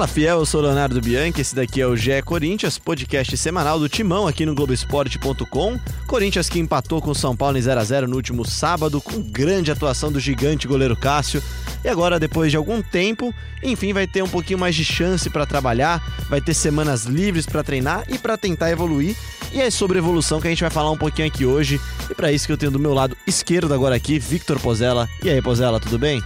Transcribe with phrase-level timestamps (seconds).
[0.00, 3.86] Fala fiel, eu sou Leonardo Bianchi, esse daqui é o GE Corinthians, podcast semanal do
[3.86, 5.78] Timão aqui no Globoesporte.com.
[6.06, 10.10] Corinthians que empatou com o São Paulo em 0x0 no último sábado, com grande atuação
[10.10, 11.42] do gigante goleiro Cássio.
[11.84, 15.44] E agora, depois de algum tempo, enfim, vai ter um pouquinho mais de chance para
[15.44, 19.14] trabalhar, vai ter semanas livres para treinar e para tentar evoluir.
[19.52, 21.78] E é sobre evolução que a gente vai falar um pouquinho aqui hoje.
[22.10, 25.06] E para isso que eu tenho do meu lado esquerdo agora aqui, Victor Pozella.
[25.22, 26.22] E aí, Pozella, tudo bem?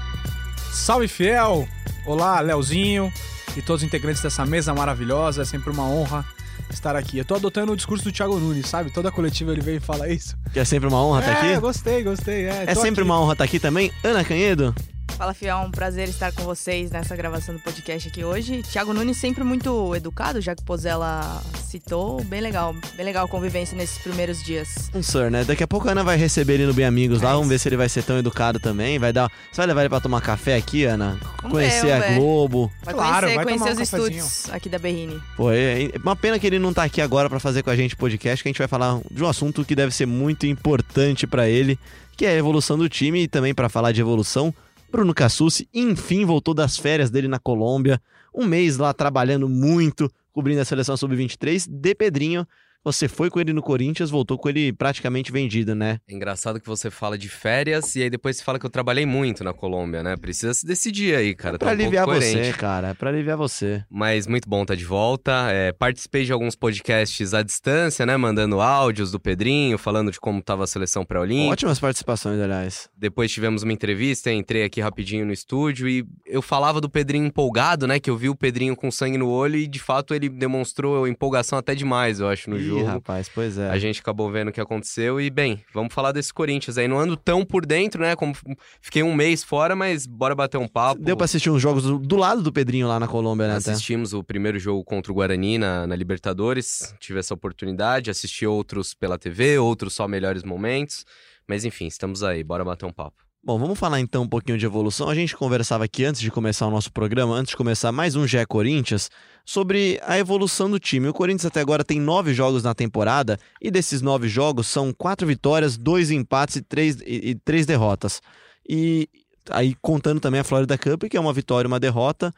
[0.70, 1.67] Salve fiel!
[2.06, 3.12] Olá, Leozinho
[3.57, 5.43] e todos os integrantes dessa mesa maravilhosa.
[5.43, 6.25] É sempre uma honra
[6.71, 7.19] estar aqui.
[7.19, 8.91] Eu tô adotando o discurso do Thiago Nunes, sabe?
[8.91, 10.37] Toda coletiva ele vem e fala isso.
[10.53, 11.61] Que é sempre uma honra estar é, aqui?
[11.61, 12.45] gostei, gostei.
[12.47, 13.11] É, é sempre aqui.
[13.11, 13.92] uma honra estar aqui também.
[14.03, 14.75] Ana Canhedo?
[15.12, 18.62] Fala Fiel, é um prazer estar com vocês nessa gravação do podcast aqui hoje.
[18.62, 22.22] Tiago Nunes sempre muito educado, já que o Pozella citou.
[22.24, 24.91] Bem legal, bem legal a convivência nesses primeiros dias.
[24.92, 25.44] Um sir, né?
[25.44, 27.60] Daqui a pouco a Ana vai receber ele no Bem Amigos lá, é vamos ver
[27.60, 28.98] se ele vai ser tão educado também.
[28.98, 29.30] Vai dar.
[29.52, 31.16] Você vai levar ele pra tomar café aqui, Ana?
[31.42, 32.14] Vamos conhecer ver, a.
[32.14, 32.72] Globo.
[32.82, 35.22] Vai Claro, conhecer, vai conhecer tomar os um estúdios aqui da Berrine.
[35.36, 37.77] Pô, é é uma pena que ele não tá aqui agora pra fazer com a
[37.77, 41.25] gente podcast, que a gente vai falar de um assunto que deve ser muito importante
[41.25, 41.78] pra ele,
[42.16, 44.52] que é a evolução do time e também pra falar de evolução.
[44.95, 48.00] Bruno Cassucci, enfim, voltou das férias dele na Colômbia.
[48.33, 51.67] Um mês lá trabalhando muito, cobrindo a seleção sub-23.
[51.69, 52.47] De Pedrinho,
[52.85, 55.99] você foi com ele no Corinthians, voltou com ele praticamente vendido, né?
[56.07, 59.07] É engraçado que você fala de férias e aí depois você fala que eu trabalhei
[59.07, 60.17] muito na Colômbia, né?
[60.17, 61.59] Precisa se decidir aí, cara.
[61.59, 62.89] pra tá um aliviar você, cara.
[62.89, 63.83] É pra aliviar você.
[63.91, 65.49] Mas muito bom estar de volta.
[65.51, 68.17] É, participei de alguns podcasts à distância, né?
[68.19, 71.53] Mandando áudios do Pedrinho, falando de como estava a seleção pré-olímpica.
[71.53, 72.91] Ótimas participações, aliás.
[72.95, 77.87] Depois tivemos uma entrevista, entrei aqui rapidinho no estúdio e eu falava do Pedrinho empolgado,
[77.87, 77.99] né?
[77.99, 81.59] Que eu vi o Pedrinho com sangue no olho e de fato ele demonstrou empolgação
[81.59, 82.74] até demais, eu acho, no jogo.
[82.83, 83.71] Rapaz, pois é.
[83.71, 86.89] A gente acabou vendo o que aconteceu e, bem, vamos falar desse Corinthians aí.
[86.89, 88.17] Não ando tão por dentro, né?
[88.17, 88.35] Como
[88.81, 91.01] fiquei um mês fora, mas bora bater um papo.
[91.01, 93.57] Deu pra assistir uns jogos do, do lado do Pedrinho lá na Colômbia, né?
[93.57, 93.73] até?
[93.73, 96.95] Assistimos o primeiro jogo contra o Guarani na, na Libertadores.
[96.99, 98.11] Tive essa oportunidade.
[98.11, 101.05] Assisti outros pela TV, outros só melhores momentos.
[101.47, 102.43] Mas enfim, estamos aí.
[102.43, 103.24] Bora bater um papo.
[103.47, 105.06] Bom, vamos falar então um pouquinho de evolução.
[105.06, 108.27] A gente conversava aqui antes de começar o nosso programa, antes de começar mais um
[108.27, 109.10] GE Corinthians,
[109.44, 111.09] sobre a evolução do time.
[111.09, 115.27] O Corinthians até agora tem nove jogos na temporada e desses nove jogos são quatro
[115.27, 118.22] vitórias, dois empates e três, e, e três derrotas.
[118.66, 119.10] E
[119.50, 122.32] aí contando também a Florida Cup, que é uma vitória e uma derrota,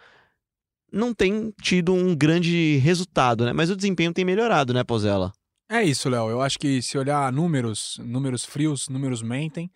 [0.93, 3.53] não tem tido um grande resultado, né?
[3.53, 5.33] Mas o desempenho tem melhorado, né, Pozella?
[5.71, 6.31] É isso, Léo.
[6.31, 9.71] Eu acho que se olhar números, números frios, números mentem.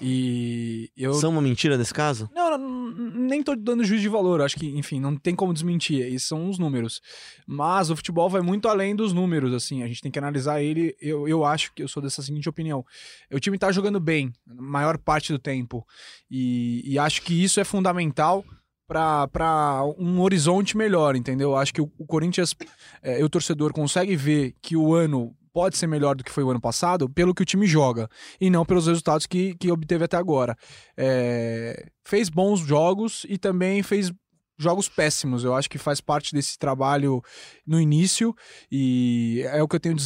[0.00, 1.14] E eu.
[1.14, 2.28] São uma mentira nesse caso?
[2.34, 4.40] Não, não, nem tô dando juízo de valor.
[4.40, 6.00] Eu acho que, enfim, não tem como desmentir.
[6.00, 7.00] Esses são os números.
[7.46, 9.82] Mas o futebol vai muito além dos números, assim.
[9.82, 10.96] A gente tem que analisar ele.
[11.00, 12.84] Eu, eu acho que eu sou dessa seguinte opinião.
[13.32, 15.86] O time tá jogando bem, a maior parte do tempo.
[16.30, 18.44] E, e acho que isso é fundamental
[18.88, 21.54] para um horizonte melhor, entendeu?
[21.54, 22.54] Acho que o, o Corinthians,
[23.02, 26.50] é, o torcedor, consegue ver que o ano pode ser melhor do que foi o
[26.50, 28.08] ano passado pelo que o time joga
[28.40, 30.56] e não pelos resultados que, que obteve até agora.
[30.96, 34.12] É, fez bons jogos e também fez
[34.56, 35.42] jogos péssimos.
[35.42, 37.20] Eu acho que faz parte desse trabalho
[37.66, 38.32] no início
[38.70, 39.96] e é o que eu tenho,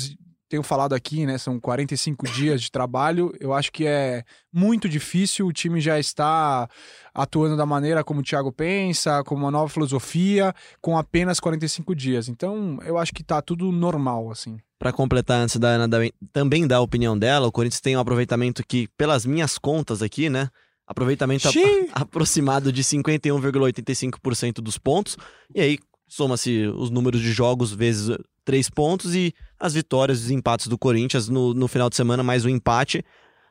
[0.48, 1.36] tenho falado aqui, né?
[1.36, 3.30] São 45 dias de trabalho.
[3.38, 5.46] Eu acho que é muito difícil.
[5.46, 6.66] O time já está
[7.12, 12.26] atuando da maneira como o Thiago pensa, com uma nova filosofia, com apenas 45 dias.
[12.26, 14.56] Então, eu acho que tá tudo normal, assim.
[14.82, 15.88] Para completar, antes da Ana
[16.32, 20.28] também dar a opinião dela, o Corinthians tem um aproveitamento que, pelas minhas contas aqui,
[20.28, 20.48] né?
[20.84, 21.88] Aproveitamento a- Xiii!
[21.94, 25.16] aproximado de 51,85% dos pontos.
[25.54, 25.78] E aí
[26.08, 30.76] soma-se os números de jogos vezes três pontos e as vitórias e os empates do
[30.76, 33.04] Corinthians no, no final de semana, mais um empate.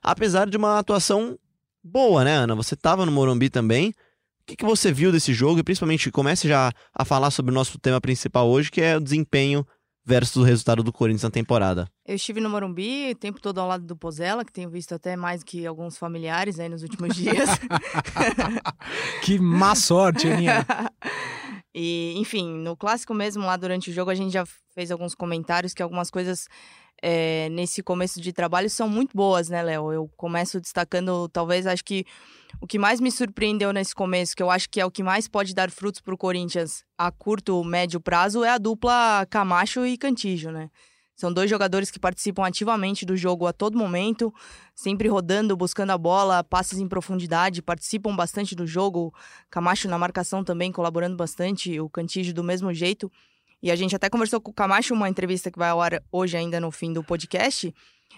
[0.04, 1.40] Apesar de uma atuação
[1.82, 2.56] boa, né, Ana?
[2.56, 3.92] Você estava no Morumbi também.
[3.92, 3.94] O
[4.48, 5.62] que, que você viu desse jogo?
[5.62, 9.02] E principalmente comece já a falar sobre o nosso tema principal hoje, que é o
[9.02, 9.66] desempenho
[10.12, 11.90] versus o resultado do Corinthians na temporada.
[12.06, 15.16] Eu estive no Morumbi o tempo todo ao lado do Pozella, que tenho visto até
[15.16, 17.50] mais que alguns familiares aí nos últimos dias.
[19.24, 20.66] Que má sorte, Aninha.
[21.74, 24.44] e, enfim, no clássico mesmo, lá durante o jogo, a gente já
[24.74, 26.48] fez alguns comentários que algumas coisas
[27.02, 29.92] é, nesse começo de trabalho são muito boas, né, Léo?
[29.92, 32.06] Eu começo destacando, talvez, acho que
[32.60, 35.28] o que mais me surpreendeu nesse começo, que eu acho que é o que mais
[35.28, 39.98] pode dar frutos para o Corinthians a curto, médio prazo, é a dupla Camacho e
[39.98, 40.70] Cantijo, né?
[41.16, 44.34] São dois jogadores que participam ativamente do jogo a todo momento,
[44.74, 49.14] sempre rodando, buscando a bola, passes em profundidade, participam bastante do jogo.
[49.50, 53.12] Camacho na marcação também colaborando bastante, o Cantígio do mesmo jeito.
[53.62, 56.36] E a gente até conversou com o Camacho, uma entrevista que vai ao ar hoje
[56.36, 57.74] ainda no fim do podcast.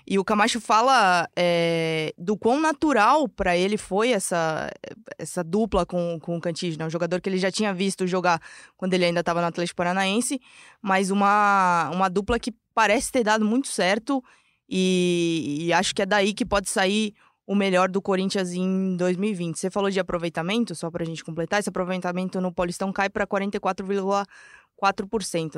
[0.05, 4.69] E o Camacho fala é, do quão natural para ele foi essa,
[5.17, 6.85] essa dupla com, com o Cantígio, né?
[6.85, 8.41] Um jogador que ele já tinha visto jogar
[8.75, 10.41] quando ele ainda estava no Atlético Paranaense,
[10.81, 14.23] mas uma, uma dupla que parece ter dado muito certo
[14.67, 17.13] e, e acho que é daí que pode sair
[17.45, 19.59] o melhor do Corinthians em 2020.
[19.59, 23.27] Você falou de aproveitamento, só para a gente completar, esse aproveitamento no Paulistão cai para
[23.27, 24.25] 44,4%,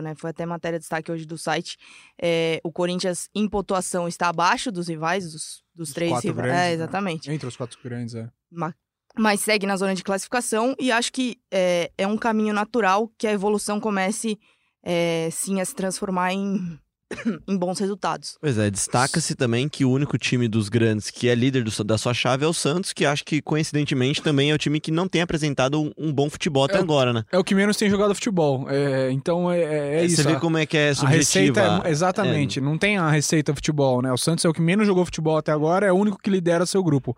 [0.01, 0.13] né?
[0.15, 1.77] Foi até matéria de destaque hoje do site.
[2.21, 6.35] É, o Corinthians em pontuação está abaixo dos rivais, dos, dos três rivais.
[6.35, 6.73] Grandes, é, né?
[6.73, 7.31] exatamente.
[7.31, 8.29] Entre os quatro grandes, é.
[9.17, 13.25] Mas segue na zona de classificação e acho que é, é um caminho natural que
[13.25, 14.38] a evolução comece
[14.83, 16.79] é, sim a se transformar em
[17.48, 18.38] em bons resultados.
[18.42, 21.98] Pois é, destaca-se também que o único time dos grandes que é líder do, da
[21.98, 25.07] sua chave é o Santos, que acho que coincidentemente também é o time que não
[25.07, 27.24] tem apresentado um, um bom futebol até É o- agora, né?
[27.31, 28.66] É o que menos tem jogado futebol.
[28.69, 30.18] É, então é, é, é isso.
[30.18, 31.18] Você vê a- como é que é a subjetiva.
[31.62, 34.12] receita é, exatamente, não tem a receita futebol, né?
[34.12, 36.66] O Santos é o que menos jogou futebol até agora, é o único que lidera
[36.66, 37.16] seu grupo.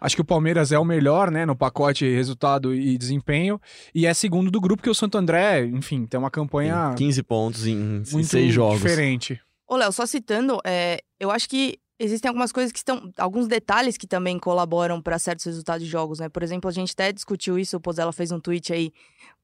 [0.00, 3.60] Acho que o Palmeiras é o melhor, né, no pacote resultado e desempenho,
[3.94, 7.22] e é segundo do grupo que o Santo André, enfim, tem uma campanha Tem 15
[7.22, 8.80] pontos em, em muito seis jogos.
[8.80, 9.39] diferente.
[9.70, 13.12] Ô, Léo, só citando, é, eu acho que existem algumas coisas que estão.
[13.16, 16.28] alguns detalhes que também colaboram para certos resultados de jogos, né?
[16.28, 18.90] Por exemplo, a gente até discutiu isso, o Pozella fez um tweet aí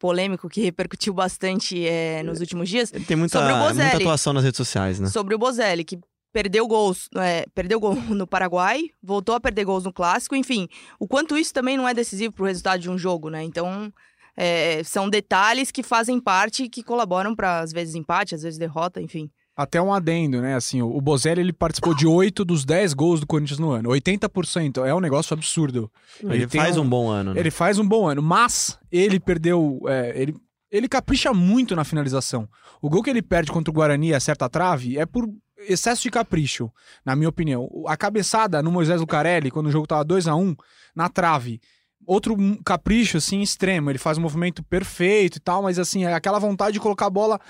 [0.01, 2.91] polêmico que repercutiu bastante é, nos últimos dias.
[2.91, 3.83] Tem muita, Sobre o Bozelli.
[3.83, 5.09] muita atuação nas redes sociais, né?
[5.11, 5.97] sobre o Bozelli, que
[6.33, 10.67] perdeu gols, é, perdeu gol no Paraguai, voltou a perder gols no clássico, enfim,
[10.99, 13.45] o quanto isso também não é decisivo para o resultado de um jogo, né?
[13.45, 13.93] Então,
[14.37, 18.59] é, são detalhes que fazem parte e que colaboram para às vezes empate, às vezes
[18.59, 19.31] derrota, enfim.
[19.57, 20.55] Até um adendo, né?
[20.55, 23.89] Assim, o Bozelli ele participou de 8 dos 10 gols do Corinthians no ano.
[23.89, 25.91] 80% é um negócio absurdo.
[26.23, 26.87] Ele, tem faz um...
[26.87, 27.41] bom ano, né?
[27.41, 29.81] Ele faz um bom ano, mas ele perdeu.
[29.89, 30.37] é, ele,
[30.71, 32.47] ele capricha muito na finalização.
[32.83, 35.27] O gol que ele perde contra o Guarani e acerta a trave é por
[35.59, 36.71] excesso de capricho,
[37.03, 37.69] na minha opinião.
[37.87, 40.55] A cabeçada no Moisés Lucarelli, quando o jogo tava 2 a 1
[40.95, 41.61] na trave.
[42.07, 43.91] Outro um capricho, assim, extremo.
[43.91, 47.11] Ele faz um movimento perfeito e tal, mas, assim, é aquela vontade de colocar a
[47.11, 47.41] bola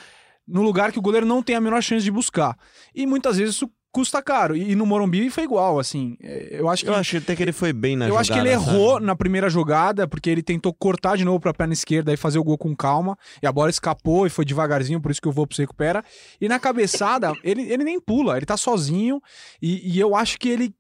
[0.47, 2.57] no lugar que o goleiro não tem a menor chance de buscar.
[2.95, 4.55] E muitas vezes isso custa caro.
[4.55, 6.19] E, no Morumbi foi igual, assim.
[6.23, 8.21] É, Eu acho que Eu acho até que ele foi bem na eu jogada.
[8.21, 8.77] acho que ele sabe?
[8.77, 12.39] errou na primeira jogada, porque ele tentou cortar de novo pra perna esquerda e fazer
[12.39, 13.17] o gol com calma.
[13.43, 16.05] E a bola escapou e foi devagarzinho, por isso que o Volpe se recupera.
[16.39, 19.19] E na cabeçada, ele, ele nem pula, ele tá sozinho.
[19.63, 20.75] E, e eu acho que ele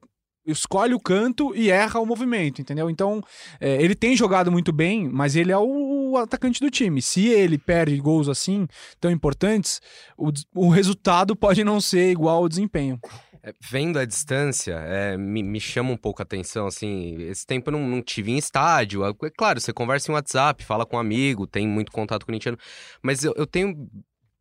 [0.47, 2.89] escolhe o canto e erra o movimento, entendeu?
[2.89, 3.23] Então,
[3.61, 7.03] é, ele tem jogado muito bem, mas ele é o, o atacante do time.
[7.03, 8.67] Se ele perde gols assim,
[9.01, 9.81] tão importantes,
[10.17, 12.99] o, o resultado pode não ser igual ao desempenho.
[13.47, 17.71] É, vendo a distância, é, me, me chama um pouco a atenção, assim, esse tempo
[17.71, 20.97] eu não, não tive em estádio, é é claro, você conversa em WhatsApp, fala com
[20.97, 22.59] um amigo, tem muito contato corintiano,
[23.01, 23.89] mas eu, eu tenho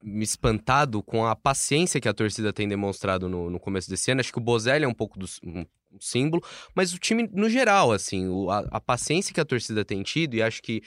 [0.02, 4.22] me espantado com a paciência que a torcida tem demonstrado no, no começo desse ano,
[4.22, 5.66] acho que o Bozelli é um pouco do, um, um
[6.00, 6.44] símbolo,
[6.76, 10.36] mas o time no geral, assim, o- a, a paciência que a torcida tem tido,
[10.36, 10.82] e acho que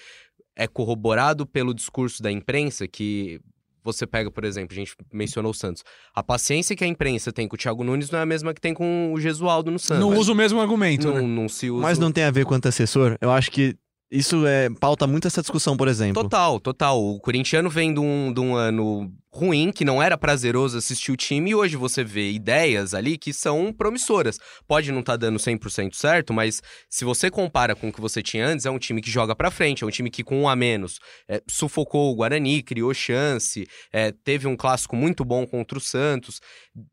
[0.57, 3.41] é corroborado pelo discurso da imprensa, que
[3.85, 5.83] você pega, por exemplo, a gente mencionou o Santos.
[6.15, 8.61] A paciência que a imprensa tem com o Thiago Nunes não é a mesma que
[8.61, 10.01] tem com o Gesualdo no Santos.
[10.01, 11.23] não usa o mesmo argumento, não, né?
[11.23, 11.83] não se usa.
[11.83, 13.17] Mas não tem a ver com antecessor?
[13.21, 13.77] Eu acho que
[14.11, 16.23] isso é, pauta muito essa discussão, por exemplo.
[16.23, 17.03] Total, total.
[17.03, 21.17] O corintiano vem de um, de um ano ruim, que não era prazeroso assistir o
[21.17, 24.39] time, e hoje você vê ideias ali que são promissoras.
[24.67, 28.47] Pode não estar dando 100% certo, mas se você compara com o que você tinha
[28.47, 30.57] antes, é um time que joga pra frente, é um time que com um a
[30.57, 30.99] menos
[31.29, 36.41] é, sufocou o Guarani, criou chance, é, teve um clássico muito bom contra o Santos,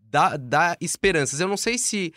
[0.01, 1.39] dá, dá esperanças.
[1.39, 2.12] Eu não sei se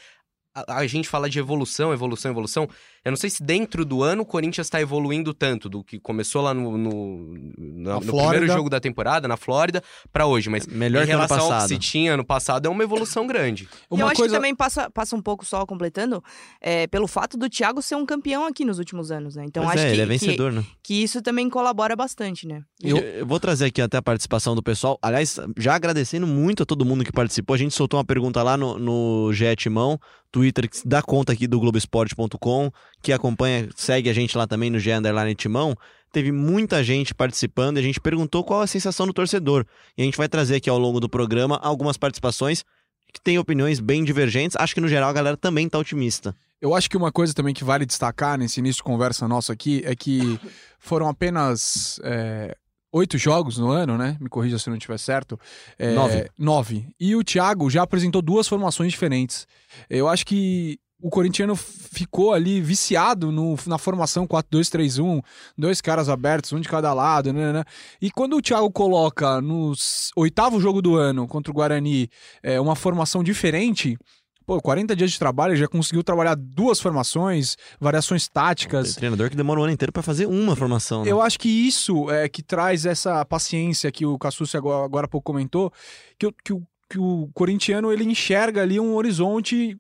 [0.67, 2.69] a, a gente fala de evolução, evolução, evolução.
[3.05, 6.43] Eu não sei se dentro do ano o Corinthians está evoluindo tanto do que começou
[6.43, 8.29] lá no, no, no Flórida.
[8.31, 10.51] primeiro jogo da temporada, na Flórida, pra hoje.
[10.51, 11.69] Mas Melhor em que ano relação ao que passado.
[11.69, 13.65] se tinha ano passado, é uma evolução grande.
[13.65, 16.23] e eu Uma acho coisa que também passa, passa um pouco só completando,
[16.61, 19.45] é, pelo fato do Thiago ser um campeão aqui nos últimos anos, né?
[19.47, 20.65] Então Pois acho é, que, ele é que, vencedor, né?
[20.83, 22.63] que isso também colabora bastante, né?
[22.83, 22.99] Eu...
[22.99, 24.99] eu vou trazer aqui até a participação do pessoal.
[25.03, 27.55] Aliás, já agradecendo muito a todo mundo que participou.
[27.55, 29.99] A gente soltou uma pergunta lá no, no Timão,
[30.31, 32.71] Twitter, que dá conta aqui do Globoesporte.com,
[33.03, 35.77] que acompanha, segue a gente lá também no GE Underline Timão.
[36.13, 39.67] Teve muita gente participando e a gente perguntou qual a sensação do torcedor.
[39.97, 42.65] E a gente vai trazer aqui ao longo do programa algumas participações
[43.13, 44.57] que têm opiniões bem divergentes.
[44.59, 46.35] Acho que no geral a galera também tá otimista.
[46.61, 49.83] Eu acho que uma coisa também que vale destacar nesse início de conversa nossa aqui
[49.85, 50.41] é que
[50.81, 52.57] foram apenas é,
[52.93, 54.17] oito jogos no ano, né?
[54.21, 55.39] Me corrija se não estiver certo.
[55.79, 56.31] É, Nove.
[56.39, 56.89] Nove.
[56.99, 59.47] E o Thiago já apresentou duas formações diferentes.
[59.89, 65.23] Eu acho que o corintiano ficou ali viciado no- na formação 4-2-3-1,
[65.57, 67.65] dois caras abertos, um de cada lado, né, né?
[68.03, 69.73] E quando o Thiago coloca no
[70.17, 72.09] oitavo jogo do ano contra o Guarani
[72.43, 73.97] é, uma formação diferente,
[74.45, 78.95] pô, 40 dias de trabalho, ele já conseguiu trabalhar duas formações, variações Tem táticas.
[78.97, 81.05] treinador que demora um ano inteiro pra fazer uma formação.
[81.05, 81.11] Né?
[81.13, 85.09] Eu acho que isso é que traz essa paciência que o Cassucci agora, agora há
[85.09, 85.73] pouco comentou,
[86.19, 89.77] que, o- que, o, que o corintiano ele enxerga ali um horizonte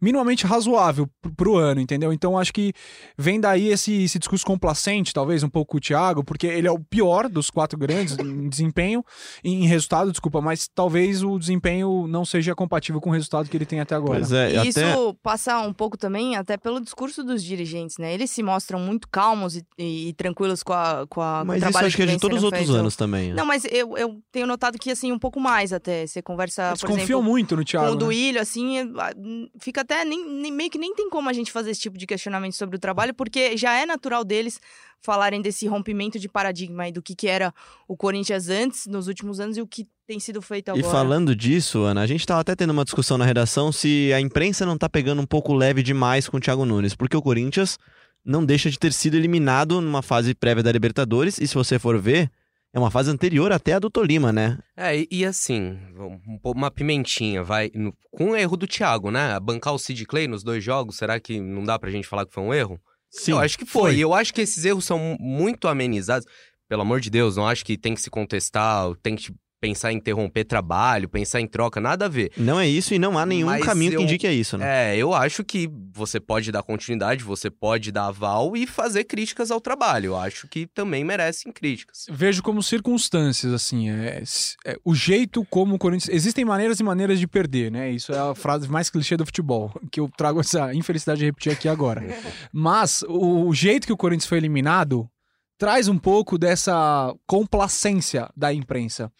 [0.00, 2.12] minimamente razoável pro, pro ano, entendeu?
[2.12, 2.72] Então acho que
[3.16, 6.78] vem daí esse, esse discurso complacente, talvez um pouco o Thiago, porque ele é o
[6.78, 9.04] pior dos quatro grandes em desempenho,
[9.44, 13.66] em resultado, desculpa, mas talvez o desempenho não seja compatível com o resultado que ele
[13.66, 14.20] tem até agora.
[14.20, 14.68] Pois é, E até...
[14.68, 18.12] isso passa um pouco também até pelo discurso dos dirigentes, né?
[18.14, 21.54] Eles se mostram muito calmos e, e- e tranquilos com, a, com, a, com Mas
[21.54, 22.78] o isso trabalho acho que é de todos os outros feito.
[22.78, 23.28] anos também.
[23.30, 23.34] né?
[23.34, 26.06] Não, mas eu, eu tenho notado que, assim, um pouco mais até.
[26.06, 27.86] Você conversa, Eles por confiam exemplo, muito no com Thiago.
[27.88, 27.96] o né?
[27.98, 28.84] Duílio, assim, é,
[29.68, 32.06] fica até nem, nem- meio que nem tem como a gente fazer esse tipo de
[32.06, 34.58] questionamento sobre o trabalho, porque já é natural deles
[35.02, 37.52] falarem desse rompimento de paradigma aí do que, que era
[37.86, 40.90] o Corinthians antes, nos últimos anos, e o que tem sido feito E agora.
[40.90, 44.64] falando disso, Ana, a gente tava até tendo uma discussão na redação se a imprensa
[44.64, 47.78] não tá pegando um pouco leve demais com o Thiago Nunes, porque o Corinthians
[48.24, 52.00] não deixa de ter sido eliminado numa fase prévia da Libertadores, e se você for
[52.00, 52.30] ver,
[52.72, 54.58] é uma fase anterior até a do Tolima, né?
[54.76, 57.70] É, e, e assim, um uma pimentinha, vai.
[57.74, 59.38] no- com o erro do Thiago, né?
[59.40, 62.32] Bancar o Sid Clay nos dois jogos, será que não dá pra gente falar que
[62.34, 62.80] foi um erro?
[63.10, 63.32] Sim.
[63.32, 63.96] eu acho que foi.
[63.96, 66.26] E eu acho que esses erros são mu- muito amenizados.
[66.68, 69.96] Pelo amor de Deus, não acho que tem que se contestar, tem que pensar em
[69.96, 72.30] interromper trabalho, pensar em troca, nada a ver.
[72.36, 74.94] Não é isso e não há nenhum Mas caminho que eu- indique a isso, né?
[74.94, 79.50] É, eu acho que você pode dar continuidade, você pode dar aval e fazer críticas
[79.50, 80.06] ao trabalho.
[80.06, 82.06] Eu acho que também merecem críticas.
[82.10, 84.22] Vejo como circunstâncias, assim, é,
[84.64, 86.14] é, o jeito como o Corinthians...
[86.14, 87.90] Existem maneiras e maneiras de perder, né?
[87.90, 91.52] Isso é a frase mais clichê do futebol, que eu trago essa infelicidade de repetir
[91.52, 92.02] aqui agora.
[92.52, 95.08] Mas o, o jeito que o Corinthians foi eliminado
[95.58, 99.10] traz um pouco dessa complacência da imprensa.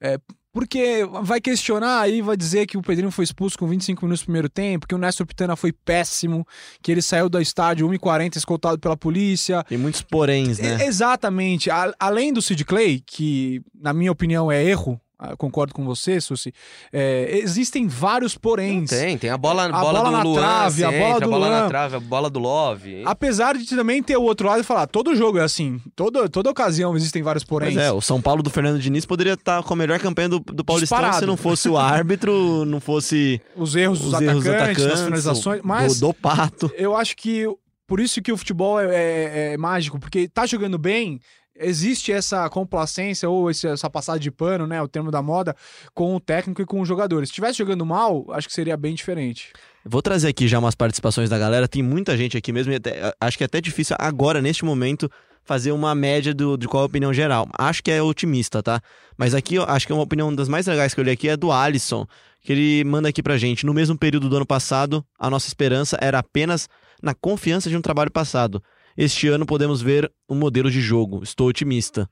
[0.00, 0.18] É,
[0.52, 4.26] porque vai questionar aí, vai dizer que o Pedrinho foi expulso com 25 minutos no
[4.26, 6.46] primeiro tempo, que o Néstor Pitana foi péssimo,
[6.82, 10.78] que ele saiu do estádio 1h40 escoltado pela polícia, Tem muitos poréns, né?
[10.80, 11.70] e- Exatamente.
[11.70, 14.98] A- além do Sid Clay, que na minha opinião é erro,
[15.38, 16.52] concordo com você, Susi,
[16.92, 18.90] é, existem vários poréns.
[18.90, 21.48] Tem, tem a bola, A bola, bola do na Luan, trave, a bola do bola
[21.48, 21.60] Luan.
[21.62, 23.02] na trave, a bola do Love.
[23.06, 26.50] Apesar de também ter o outro lado e falar, todo jogo é assim, toda, toda
[26.50, 27.74] ocasião existem vários poréns.
[27.74, 30.38] Pois é, o São Paulo do Fernando Diniz poderia estar com a melhor campanha do,
[30.40, 31.20] do Paulistão Disparado.
[31.20, 34.84] se não fosse o árbitro, não fosse Os erros dos os erros dos atacantes, atacantes,
[34.84, 36.70] das finalizações, o- mas do, do Pato.
[36.76, 37.46] eu acho que
[37.86, 41.20] por isso que o futebol é, é- é mágico, porque tá jogando bem,
[41.58, 45.54] existe essa complacência ou essa passada de pano, né, o termo da moda,
[45.94, 47.28] com o técnico e com os jogadores.
[47.28, 49.52] Se estivesse jogando mal, acho que seria bem diferente.
[49.84, 51.68] Vou trazer aqui já umas participações da galera.
[51.68, 52.74] Tem muita gente aqui mesmo.
[52.74, 55.10] Até- acho que é até difícil agora, neste momento,
[55.44, 57.48] fazer uma média do, de qual é a opinião geral.
[57.56, 58.80] Acho que é otimista, tá?
[59.16, 61.36] Mas aqui, acho que é uma opinião das mais legais que eu li aqui é
[61.36, 62.04] do Alisson,
[62.42, 63.64] que ele manda aqui pra gente.
[63.64, 66.68] No mesmo período do ano passado, a nossa esperança era apenas
[67.00, 68.60] na confiança de um trabalho passado.
[68.96, 71.22] Este ano podemos ver um modelo de jogo.
[71.22, 72.08] Estou otimista.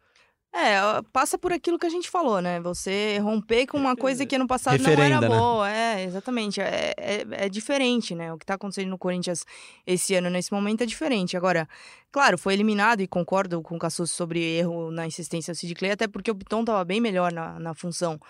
[0.56, 0.78] É,
[1.12, 2.60] passa por aquilo que a gente falou, né?
[2.60, 5.36] Você romper com uma coisa que ano passado não Referenda, era né?
[5.36, 5.68] boa.
[5.68, 6.60] É, exatamente.
[6.60, 8.32] É, é, é diferente, né?
[8.32, 9.44] O que tá acontecendo no Corinthians
[9.84, 11.36] esse ano, nesse momento, é diferente.
[11.36, 11.68] Agora,
[12.12, 15.90] claro, foi eliminado e concordo com o Cassus sobre erro na insistência do Sid Clay,
[15.90, 18.20] até porque o Piton tava bem melhor na, na função.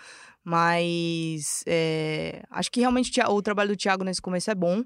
[0.43, 4.83] Mas é, acho que realmente o o trabalho do Thiago nesse começo é bom.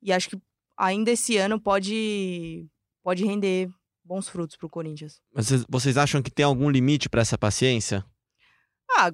[0.00, 0.38] E acho que
[0.76, 2.66] ainda esse ano pode,
[3.02, 3.68] pode render
[4.04, 5.20] bons frutos pro Corinthians.
[5.34, 8.04] Mas vocês, acham que tem algum limite pra essa paciência?
[8.90, 9.12] Ah,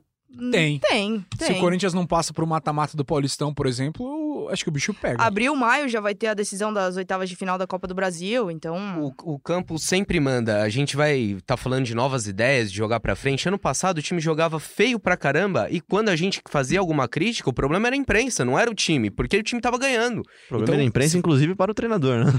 [0.50, 0.78] Tem.
[0.80, 1.46] Tem, tem.
[1.46, 4.04] Se o Corinthians não passa pro mata-mata do Paulistão, por exemplo,
[4.50, 5.22] acho que o bicho pega.
[5.22, 8.50] Abril, maio já vai ter a decisão das oitavas de final da Copa do Brasil,
[8.50, 8.76] então.
[9.24, 10.62] O, o campo sempre manda.
[10.62, 13.46] A gente vai tá falando de novas ideias, de jogar pra frente.
[13.48, 17.48] Ano passado o time jogava feio pra caramba e quando a gente fazia alguma crítica,
[17.50, 20.20] o problema era a imprensa, não era o time, porque o time tava ganhando.
[20.20, 22.32] O problema Então, é na imprensa, se- inclusive, para o treinador, né?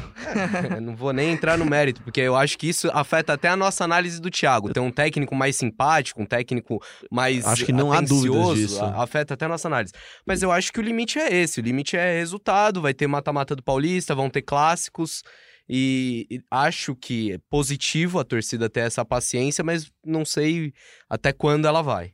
[0.76, 3.56] Eu não vou nem entrar no mérito, porque eu acho que isso afeta até a
[3.56, 4.72] nossa análise do Thiago.
[4.72, 8.84] Ter um técnico mais simpático, um técnico mais Acho que não há dúvidas disso.
[8.84, 9.94] a- Afeta até a nossa análise.
[10.26, 11.60] Mas eu acho que o limite é esse.
[11.60, 12.82] O limite é resultado.
[12.82, 15.24] Vai ter mata-mata do Paulista, vão ter clássicos.
[15.70, 20.74] E e acho que é positivo a torcida ter essa paciência, mas não sei
[21.10, 22.14] até quando ela vai.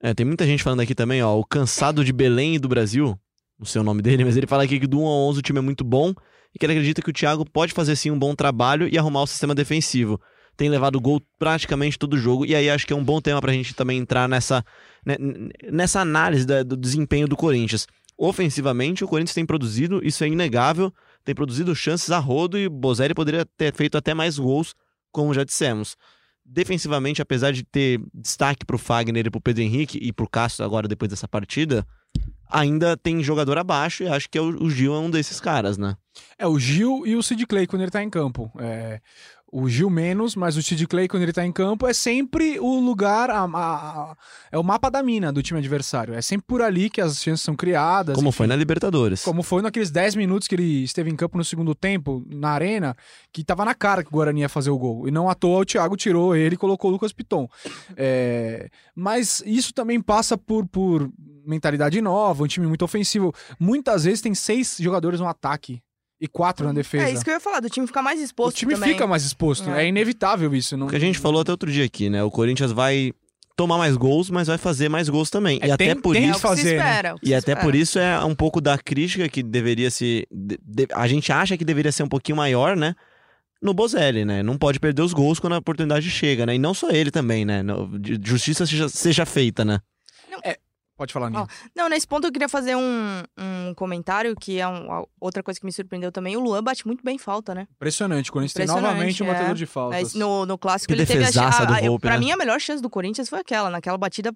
[0.00, 3.18] É, tem muita gente falando aqui também, ó, o cansado de Belém e do Brasil,
[3.58, 5.42] não sei o nome dele, mas ele fala aqui que do 1 ao 11 o
[5.42, 6.14] time é muito bom
[6.54, 9.22] e que ele acredita que o Thiago pode fazer sim um bom trabalho e arrumar
[9.22, 10.20] o sistema defensivo.
[10.56, 13.52] Tem levado gol praticamente todo jogo e aí acho que é um bom tema pra
[13.52, 14.64] gente também entrar nessa,
[15.04, 15.16] né,
[15.70, 17.86] nessa análise da- do desempenho do Corinthians.
[18.20, 20.92] Ofensivamente, o Corinthians tem produzido, isso é inegável,
[21.24, 24.74] tem produzido chances a rodo e o Bozelli poderia ter feito até mais gols,
[25.12, 25.96] como já dissemos.
[26.44, 30.88] Defensivamente, apesar de ter destaque pro Fagner e pro Pedro Henrique e pro Castro agora
[30.88, 31.86] depois dessa partida,
[32.50, 35.78] ainda tem jogador abaixo e acho que é o, o Gil é um desses caras,
[35.78, 35.96] né?
[36.36, 38.50] É o Gil e o Sid Clay quando ele tá em campo.
[38.58, 39.00] É,
[39.50, 42.78] o Gil menos, mas o Sid Clay, quando ele tá em campo, é sempre o
[42.80, 43.44] lugar, a, a-
[44.12, 44.16] a-
[44.52, 46.12] é o mapa da mina do time adversário.
[46.14, 48.14] É sempre por ali que as chances são criadas.
[48.14, 48.36] Como enfim.
[48.36, 49.22] foi na Libertadores.
[49.24, 52.94] Como foi naqueles 10 minutos que ele esteve em campo no segundo tempo, na arena,
[53.32, 55.08] que tava na cara que o Guarani ia fazer o gol.
[55.08, 57.48] E não à toa o Thiago tirou ele e colocou o Lucas Piton.
[57.96, 61.10] É, Mas isso também passa por, por
[61.46, 63.32] mentalidade nova, um time muito ofensivo.
[63.58, 65.80] Muitas vezes tem seis jogadores no ataque
[66.20, 67.04] e quatro na defesa.
[67.04, 68.90] É isso que eu ia falar, do time ficar mais o exposto time também.
[68.90, 69.70] fica mais exposto.
[69.70, 69.88] É, É.
[69.88, 70.76] inevitável isso.
[70.76, 70.86] Não...
[70.86, 72.22] O que a gente falou até outro dia aqui, né?
[72.22, 73.12] O Corinthians vai
[73.56, 75.58] tomar mais gols, mas vai fazer mais gols também.
[75.62, 76.76] É, e tem- até por tem É isso o que fazer, se né?
[76.76, 77.14] espera.
[77.14, 77.60] o que E até espera.
[77.60, 80.26] por isso é um pouco da crítica que deveria se.
[80.30, 82.94] de- de- a gente acha que deveria ser um pouquinho maior, né?
[83.60, 84.40] No Bozelli, né?
[84.42, 86.54] Não pode perder os gols quando a oportunidade chega, né?
[86.54, 87.62] E não só ele também, né?
[88.24, 89.80] Justiça seja, seja feita, né?
[90.98, 91.46] Pode falar, Ninho.
[91.76, 95.64] Não, nesse ponto eu queria fazer um, um comentário que é um- outra coisa que
[95.64, 96.36] me surpreendeu também.
[96.36, 97.68] O Luan bate muito bem falta, né?
[97.76, 98.30] Impressionante.
[98.36, 99.32] A gente tem novamente um é.
[99.32, 100.12] batedor de faltas.
[100.14, 102.18] no, no clássico Que ele teve a, do a, a, eu- Volpe, Pra né?
[102.18, 104.32] mim, a melhor chance do Corinthians foi aquela, naquela batida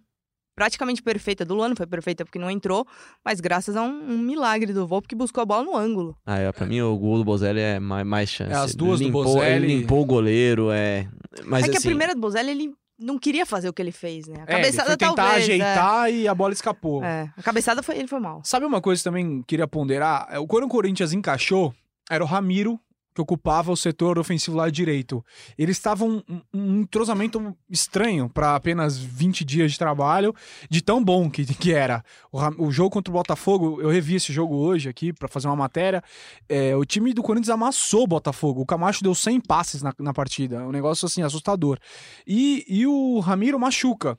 [0.54, 1.71] praticamente perfeita do Luan.
[1.71, 2.87] Não foi perfeita porque não entrou,
[3.25, 6.16] mas graças a um, um milagre do Volpe que buscou a bola no ângulo.
[6.25, 8.52] Ah, é, pra mim o gol do Bozelli é mais, mais chance.
[8.52, 9.64] É, as duas do limpou, Bozelli.
[9.64, 11.09] Ele limpou o goleiro, é.
[11.45, 13.92] Mas é que assim, a primeira do Bozelli, ele não queria fazer o que ele
[13.92, 14.37] fez, né?
[14.37, 15.49] A É, ele cabeçada foi tentar talvez.
[15.49, 15.52] é.
[15.52, 17.02] ajeitar e a bola escapou.
[17.04, 18.40] É, a cabeçada foi, ele foi mal.
[18.44, 20.26] Sabe uma coisa que também queria ponderar?
[20.30, 21.75] É, Quando o Corinthians encaixou,
[22.11, 22.78] era o Ramiro
[23.14, 25.25] que ocupava o setor ofensivo lá direito.
[25.59, 30.35] Eles estavam um, um entrosamento estranho para apenas 20 dias de trabalho,
[30.71, 32.02] de tão bom que, que era.
[32.31, 35.57] O, o jogo contra o Botafogo, eu revi esse jogo hoje aqui para fazer uma
[35.57, 36.03] matéria.
[36.48, 38.62] é, o time do Corinthians amassou o Botafogo.
[38.62, 40.66] O Camacho deu 100 passes na, na partida.
[40.66, 41.79] Um negócio assim assustador.
[42.27, 44.18] E, e o Ramiro machuca.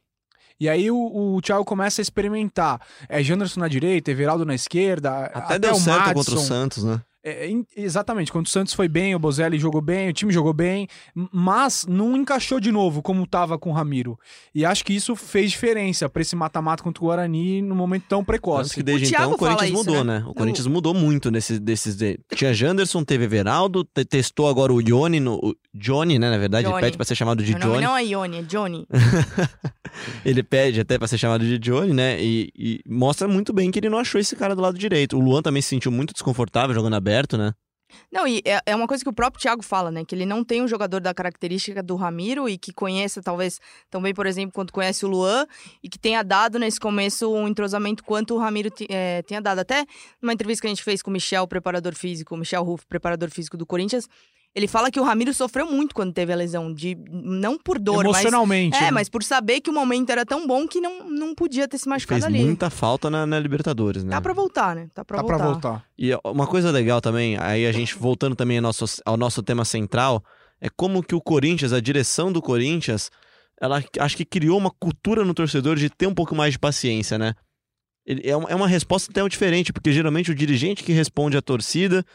[0.59, 2.79] E aí o, o Thiago começa a experimentar.
[3.09, 5.25] É Janderson na direita, Everaldo na esquerda.
[5.33, 6.13] até, deu o certo Madison.
[6.13, 7.01] contra o Santos, né?
[7.25, 10.51] É, em- exatamente, quando o Santos foi bem, o Bozelli jogou bem, o time jogou
[10.53, 10.89] bem,
[11.31, 14.19] mas não encaixou de novo como tava com o Ramiro.
[14.53, 18.25] E acho que isso fez diferença pra esse mata-mata contra o Guarani num momento tão
[18.25, 18.73] precoce.
[18.75, 20.19] que desde O então o Corinthians isso, mudou, né?
[20.19, 20.25] né?
[20.27, 21.95] O Corinthians mudou muito nesses desses.
[21.95, 26.29] de- Tinha Janderson, teve Everaldo, te- testou agora o Ione, no, o Johnny, né?
[26.29, 26.81] Na verdade, Johnny.
[26.81, 27.81] pede pra ser chamado de Meu Johnny.
[27.83, 28.85] não é Ione, é Johnny.
[30.25, 32.21] Ele pede até pra ser chamado de Johnny, né?
[32.21, 35.17] E, e mostra muito bem que ele não achou esse cara do lado direito.
[35.17, 37.53] O Luan também se sentiu muito desconfortável jogando aberto, né?
[38.11, 40.03] Não, e é, é uma coisa que o próprio Thiago fala, né?
[40.05, 44.13] Que ele não tem um jogador da característica do Ramiro e que conheça, talvez, também,
[44.13, 45.45] por exemplo, quanto conhece o Luan
[45.81, 49.59] e que tenha dado nesse começo um entrosamento quanto o Ramiro eh, tenha dado.
[49.59, 49.85] Até
[50.21, 53.57] numa entrevista que a gente fez com o Michel, preparador físico, Michel Ruff, preparador físico
[53.57, 54.07] do Corinthians,
[54.55, 58.03] ele fala que o Ramiro sofreu muito quando teve a lesão, de não por dor,
[58.03, 58.21] mas.
[58.21, 58.77] Emocionalmente.
[58.77, 58.91] É, né?
[58.91, 61.89] mas por saber que o momento era tão bom que não, não podia ter se
[61.89, 62.43] machucado Fez ali.
[62.43, 64.11] muita falta na, na Libertadores, né?
[64.11, 64.89] Tá pra voltar, né?
[64.93, 65.37] Tá pra Tá voltar.
[65.37, 65.85] pra voltar.
[65.97, 69.65] E uma coisa legal também, aí a gente voltando também ao nosso, ao nosso tema
[69.65, 70.23] central,
[70.61, 73.09] é como que o Corinthians, a direção do Corinthians,
[73.59, 77.17] ela acho que criou uma cultura no torcedor de ter um pouco mais de paciência,
[77.17, 77.33] né?
[78.05, 82.05] É uma, é uma resposta até diferente, porque geralmente o dirigente que responde à torcida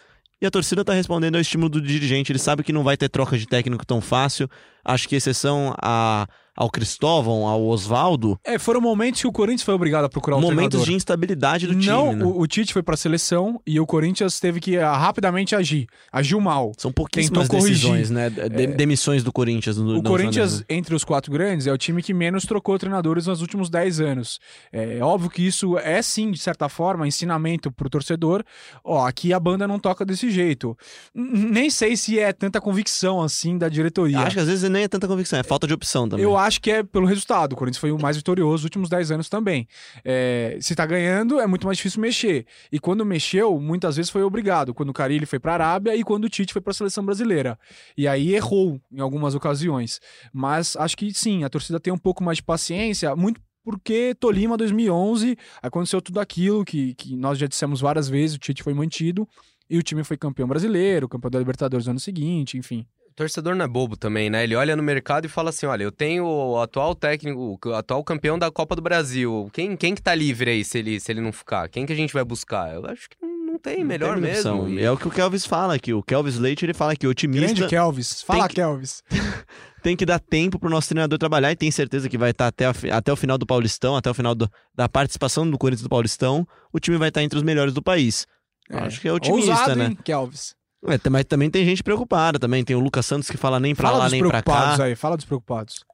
[0.41, 2.31] e a torcida tá respondendo ao estímulo do dirigente.
[2.31, 4.49] Ele sabe que não vai ter troca de técnico tão fácil.
[4.85, 6.27] Acho que exceção a,
[6.59, 10.41] ao Cristóvão, ao Oswaldo, É, foram momentos que o Corinthians foi obrigado a procurar um
[10.41, 12.25] momentos de instabilidade do não, time, né?
[12.25, 15.87] o, o Tite foi pra seleção e o Corinthians teve que ah, rapidamente agir.
[16.13, 16.73] Agiu mal.
[16.77, 17.93] São pouquíssimas tentou corrigir.
[17.93, 18.29] decisões, né?
[18.29, 19.77] De- demissões do Corinthians.
[19.79, 23.41] No, O Corinthians, entre os quatro grandes, é o time que menos trocou treinadores nos
[23.41, 24.41] últimos 10 anos.
[24.73, 28.43] É óbvio que isso é, sim, de certa forma, ensinamento pro torcedor.
[28.83, 30.77] Ó, aqui a banda não toca desse jeito.
[31.15, 34.19] Nem sei se é tanta convicção, assim, da diretoria.
[34.19, 36.25] Acho que às vezes nem é tanta convicção, é falta de opção também.
[36.25, 37.53] Eu acho que é pelo resultado.
[37.53, 39.69] O Corinthians foi o mais vitorioso nos últimos 10 anos também.
[40.05, 42.47] É, se tá ganhando, é muito mais difícil mexer.
[42.73, 44.73] E quando mexeu, muitas vezes foi obrigado.
[44.73, 47.59] Quando o Carilli foi pra Arábia e quando o Tite foi pra seleção brasileira.
[47.97, 50.01] E aí errou em algumas ocasiões.
[50.33, 54.57] Mas acho que sim, a torcida tem um pouco mais de paciência, muito porque Tolima
[54.57, 59.29] 2011 aconteceu tudo aquilo que, que nós já dissemos várias vezes, o Tite foi mantido
[59.69, 62.87] e o time foi campeão brasileiro, campeão da Libertadores no ano seguinte, enfim.
[63.19, 64.45] O torcedor não é bobo também, né?
[64.45, 68.05] Ele olha no mercado e fala assim: olha, eu tenho o atual técnico, o atual
[68.05, 69.51] campeão da Copa do Brasil.
[69.53, 71.69] Quem, quem que tá livre aí se ele, se ele não ficar?
[71.69, 72.73] Quem que a gente vai buscar?
[72.73, 74.55] Eu acho que não não tem, melhor Tem mesmo.
[74.55, 74.69] opção.
[74.69, 75.93] E- É o que o Kelvis fala aqui.
[75.95, 78.23] O Kelvis Leite ele fala que o Grande otimista Kelvis.
[78.23, 79.03] Fala, que- Kelvis.
[79.83, 82.67] tem que dar tempo pro nosso treinador trabalhar e tem certeza que vai estar até,
[82.67, 85.89] a até o final do Paulistão, até o final do- da participação do Corinthians do
[85.89, 88.27] Paulistão, o time vai estar entre os melhores do país.
[88.69, 89.87] Eu Acho que é otimista, Ousado, né?
[89.87, 90.55] hein, Kelvis?
[90.87, 92.65] É, mas também tem gente preocupada também.
[92.65, 94.85] Tem o Lucas Santos que fala nem pra Fala lá dos nem pra preocupados cá.
[94.85, 95.85] aí, fala dos preocupados.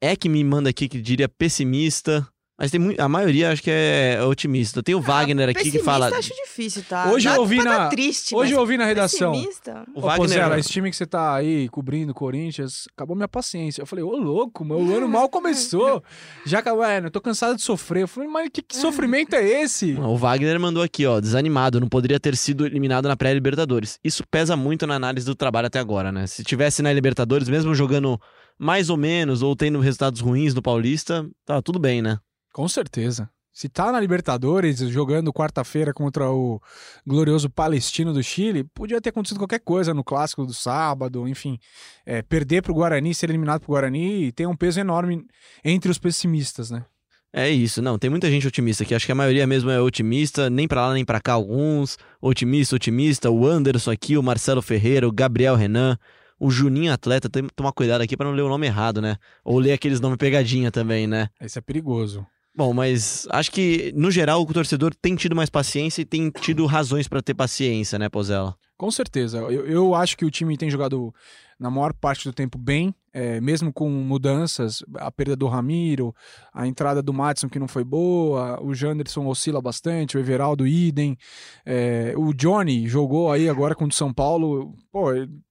[0.00, 2.26] É que me manda aqui que diria pessimista.
[2.60, 4.82] Mas tem muito, a maioria acho que é otimista.
[4.82, 6.08] Tem o Wagner aqui que fala.
[6.08, 7.08] acho difícil, tá?
[7.08, 9.30] Hoje eu Dá ouvi pra na- tá triste, Hoje eu ouvi na redação.
[9.30, 9.84] pessimista?
[9.94, 10.18] O Ô, Wagner.
[10.28, 13.80] Pozella, esse time que você tá aí cobrindo, Corinthians, acabou minha paciência.
[13.80, 16.02] Eu falei, ô louco, meu ano mal começou.
[16.44, 18.02] Já acabou, é, eu tô cansado de sofrer.
[18.02, 19.92] Eu falei, mas que, que sofrimento é esse?
[20.08, 24.00] O Wagner mandou aqui, ó, desanimado, não poderia ter sido eliminado na pré-Libertadores.
[24.02, 26.26] Isso pesa muito na análise do trabalho até agora, né?
[26.26, 28.20] Se tivesse na Libertadores, mesmo jogando
[28.58, 32.18] mais ou menos, ou tendo resultados ruins no Paulista, tá tudo bem, né?
[32.58, 33.30] Com certeza.
[33.52, 36.60] Se tá na Libertadores, jogando quarta-feira contra o
[37.06, 41.56] glorioso Palestino do Chile, podia ter acontecido qualquer coisa no clássico do sábado, enfim.
[42.04, 45.24] É, perder pro Guarani, ser eliminado pro Guarani, tem um peso enorme
[45.64, 46.84] entre os pessimistas, né?
[47.32, 50.50] É isso, não, tem muita gente otimista aqui, acho que a maioria mesmo é otimista,
[50.50, 55.06] nem pra lá nem pra cá alguns, otimista, otimista, o Anderson aqui, o Marcelo Ferreira,
[55.06, 55.96] o Gabriel Renan,
[56.40, 59.16] o Juninho Atleta, tem que tomar cuidado aqui pra não ler o nome errado, né?
[59.44, 61.28] Ou ler aqueles nomes pegadinha também, né?
[61.40, 62.26] Esse é perigoso.
[62.58, 66.66] Bom, mas acho que, no geral, o torcedor tem tido mais paciência e tem tido
[66.66, 68.52] razões pra ter paciência, né, Pozella?
[68.76, 69.38] Com certeza.
[69.38, 71.14] Eu, eu acho que o time tem jogado
[71.58, 76.14] na maior parte do tempo bem, é, mesmo com mudanças, a perda do Ramiro,
[76.52, 81.18] a entrada do Madison que não foi boa, o Janderson oscila bastante, o Everaldo idem,
[81.66, 85.08] é, o Johnny jogou aí agora com o São Paulo, pô,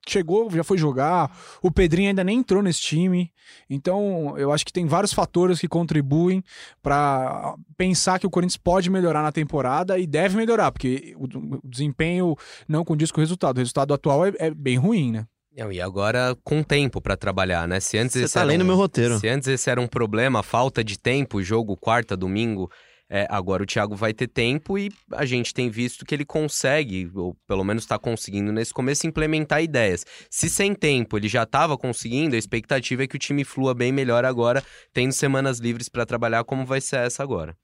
[0.08, 3.34] chegou, já foi jogar, o Pedrinho ainda nem entrou nesse time,
[3.70, 6.41] então eu acho que tem vários fatores que contribuem
[6.82, 11.26] para pensar que o Corinthians pode melhorar na temporada e deve melhorar, porque o,
[11.58, 12.36] o desempenho
[12.67, 13.58] não condiz com o resultado.
[13.58, 15.28] O resultado atual é, é bem ruim, né?
[15.58, 17.80] Não, e agora com tempo pra trabalhar, né?
[17.80, 19.17] Se antes Você esse tá era lendo um- meu roteiro.
[19.20, 22.70] Se antes esse era um problema, falta de tempo, jogo quarta, domingo,
[23.10, 27.10] é, agora o Thiago vai ter tempo e a gente tem visto que ele consegue,
[27.15, 30.06] ou pelo menos está conseguindo nesse começo, implementar ideias.
[30.30, 33.91] Se sem tempo ele já estava conseguindo, a expectativa é que o time flua bem
[33.91, 37.56] melhor agora, tendo semanas livres para trabalhar, como vai ser essa agora.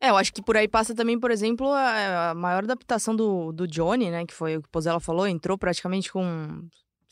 [0.00, 3.52] É, eu acho que por aí passa também, por exemplo, a, a maior adaptação do,
[3.52, 4.24] do Johnny, né?
[4.26, 6.62] Que foi o que o Pozella falou, entrou praticamente com.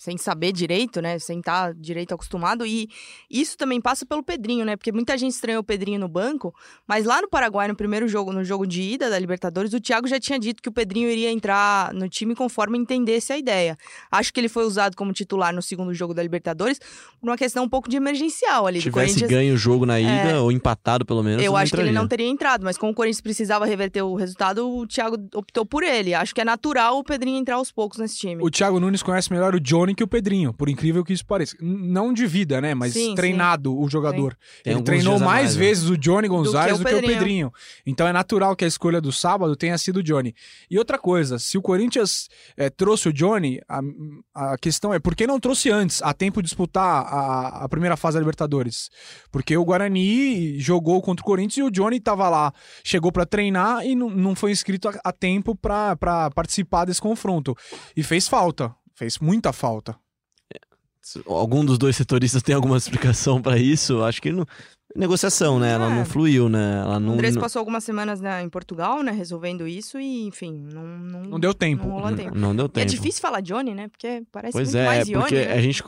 [0.01, 1.19] Sem saber direito, né?
[1.19, 2.65] Sem estar direito acostumado.
[2.65, 2.89] E
[3.31, 4.75] isso também passa pelo Pedrinho, né?
[4.75, 6.55] Porque muita gente estranhou o Pedrinho no banco,
[6.89, 10.09] mas lá no Paraguai, no primeiro jogo, no jogo de ida da Libertadores, o Thiago
[10.09, 13.77] já tinha dito que o Pedrinho iria entrar no time conforme entendesse a ideia.
[14.11, 16.79] Acho que ele foi usado como titular no segundo jogo da Libertadores
[17.21, 18.81] por uma questão um pouco de emergencial ali.
[18.81, 20.39] Tivesse Corinthians ganho o jogo na ida, É.
[20.41, 23.21] ou empatado pelo menos, eu acho que ele não teria entrado, mas como o Corinthians
[23.21, 26.15] precisava reverter o resultado, o Thiago optou por ele.
[26.15, 28.43] Acho que é natural o Pedrinho entrar aos poucos nesse time.
[28.43, 31.57] O Thiago Nunes conhece melhor o Johnny que o Pedrinho, por incrível que isso pareça.
[31.61, 32.75] Não de vida, né?
[32.75, 34.37] Mas Sim, treinado o jogador.
[34.63, 35.61] Tem Ele treinou mais mais, né?
[35.61, 37.19] vezes o Johnny Gonzalez do que, o Pedrinho.
[37.19, 37.53] Pedrinho.
[37.87, 40.35] Então é natural que a escolha do sábado tenha sido o Johnny.
[40.71, 43.81] E outra coisa, se o Corinthians eh, trouxe o Johnny, a,
[44.35, 47.97] a questão é por que não trouxe antes, a tempo de disputar a, a primeira
[47.97, 48.91] fase da Libertadores?
[49.31, 52.53] Porque o Guarani jogou contra o Corinthians e o Johnny estava lá,
[52.85, 57.57] chegou para treinar e não, não foi inscrito a, a tempo para participar desse confronto.
[57.97, 59.97] E fez falta, fez muita falta.
[61.27, 64.03] Algum dos dois setoristas tem alguma explicação pra isso?
[64.05, 64.45] Acho que não.
[64.95, 65.73] Negociação, né?
[65.73, 65.95] Ela É.
[65.95, 66.81] não fluiu, né?
[66.83, 67.13] Ela O não.
[67.15, 70.83] Andrés não- passou algumas semanas né, em Portugal, né, resolvendo isso e, enfim, não...
[70.85, 71.85] Não, Não deu tempo.
[71.87, 72.37] Não rolou tempo.
[72.37, 72.81] Não deu E tempo.
[72.81, 75.53] é difícil falar Johnny, né, porque parece Pois muito é, mais Johnny, porque né?
[75.53, 75.83] a gente.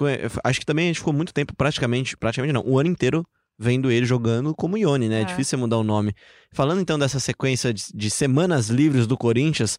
[0.45, 2.17] Acho que também a gente ficou muito tempo, praticamente.
[2.17, 3.25] Praticamente não, o ano inteiro
[3.59, 5.19] vendo ele jogando como Ione, né?
[5.19, 5.25] É É.
[5.25, 6.15] difícil você mudar o nome.
[6.53, 9.79] Falando então dessa sequência de, de semanas livres do Corinthians,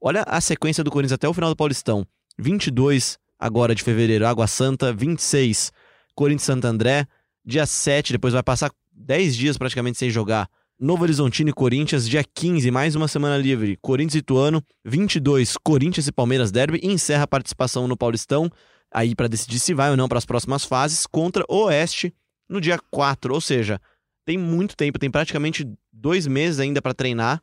[0.00, 2.06] olha a sequência do Corinthians até o final do Paulistão:
[2.38, 5.72] 22 agora de fevereiro, Água Santa, 26
[6.14, 7.06] Corinthians Santo André,
[7.44, 10.48] dia 7, depois vai passar 10 dias praticamente sem jogar.
[10.78, 13.78] Novo Horizontino e Corinthians, dia 15, mais uma semana livre.
[13.80, 18.50] Corinthians e Ituano, 22, Corinthians e Palmeiras Derby, e encerra a participação no Paulistão,
[18.92, 22.12] aí para decidir se vai ou não para as próximas fases, contra o Oeste
[22.48, 23.32] no dia 4.
[23.32, 23.80] Ou seja,
[24.24, 27.40] tem muito tempo, tem praticamente dois meses ainda para treinar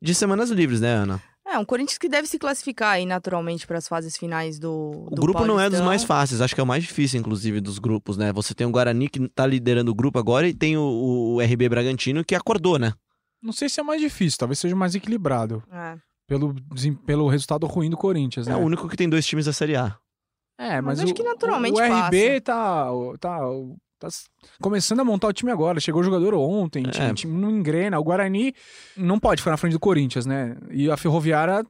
[0.00, 1.22] de semanas livres, né, Ana?
[1.48, 5.14] É, um Corinthians que deve se classificar aí naturalmente para as fases finais do O
[5.14, 5.86] do grupo não é dos Paulistão.
[5.86, 8.32] mais fáceis, acho que é o mais difícil, inclusive, dos grupos, né?
[8.32, 10.82] Você tem o Guarani que tá liderando o grupo agora e tem o,
[11.36, 12.92] o RB Bragantino que acordou, né?
[13.40, 15.62] Não sei se é mais difícil, talvez seja mais equilibrado.
[15.70, 15.96] É.
[16.26, 16.52] Pelo,
[17.06, 18.56] pelo resultado ruim do Corinthians, É né?
[18.56, 19.96] o único que tem dois times da Série A.
[20.58, 22.86] É, Mas mas, acho o, que naturalmente o, o RB tá,
[23.20, 23.38] tá,
[23.98, 24.08] tá
[24.60, 25.80] começando a montar o time agora.
[25.80, 27.10] Chegou o jogador ontem, o time, É.
[27.10, 27.98] o time não engrena.
[27.98, 28.54] O Guarani
[28.96, 30.56] não pode ficar na frente do Corinthians, né?
[30.70, 31.64] E a Ferroviária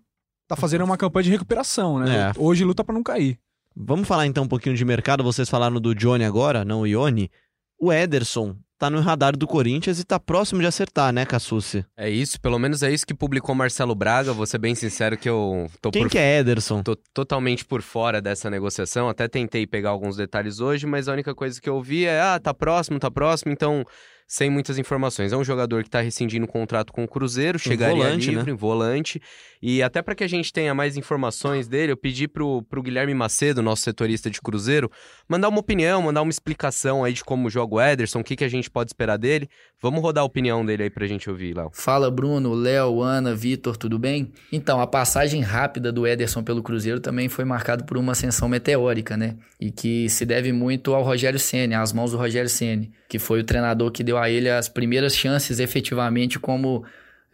[0.49, 2.31] tá fazendo uma campanha de recuperação, né?
[2.31, 2.33] É.
[2.41, 3.39] Hoje luta pra não cair.
[3.75, 5.23] Vamos falar então um pouquinho de mercado.
[5.23, 7.31] Vocês falaram do Johnny agora, não o Ione.
[7.79, 11.85] O Ederson tá no radar do Corinthians e tá próximo de acertar, né, Cassucci?
[11.97, 14.33] É isso, pelo menos é isso que publicou Marcelo Braga.
[14.33, 16.83] Vou ser bem sincero que eu tô Quem por que é Ederson?
[16.83, 19.09] Tô totalmente por fora dessa negociação.
[19.09, 22.39] Até tentei pegar alguns detalhes hoje, mas a única coisa que eu vi é: ah,
[22.39, 23.53] tá próximo, tá próximo.
[23.53, 23.85] Então,
[24.27, 25.33] sem muitas informações.
[25.33, 28.57] É um jogador que está rescindindo o contrato com o Cruzeiro, chegaria volante, livre, né?
[28.57, 29.23] volante.
[29.62, 33.14] E até para que a gente tenha mais informações dele, eu pedi pro, pro Guilherme
[33.14, 34.90] Macedo, nosso setorista de Cruzeiro,
[35.29, 38.45] mandar uma opinião, mandar uma explicação aí de como joga o Ederson, o que, que
[38.45, 39.49] a gente pode esperar dele.
[39.81, 41.71] Vamos rodar a opinião dele aí pra gente ouvir, Léo.
[41.73, 44.33] Fala Bruno, Léo, Ana, Vitor, tudo bem?
[44.53, 49.16] Então, a passagem rápida do Ederson pelo Cruzeiro também foi marcada por uma ascensão meteórica,
[49.16, 49.37] né?
[49.61, 53.40] E que se deve muito ao Rogério Ceni, às mãos do Rogério Ceni, que foi
[53.40, 56.85] o treinador que deu a ele as primeiras chances efetivamente como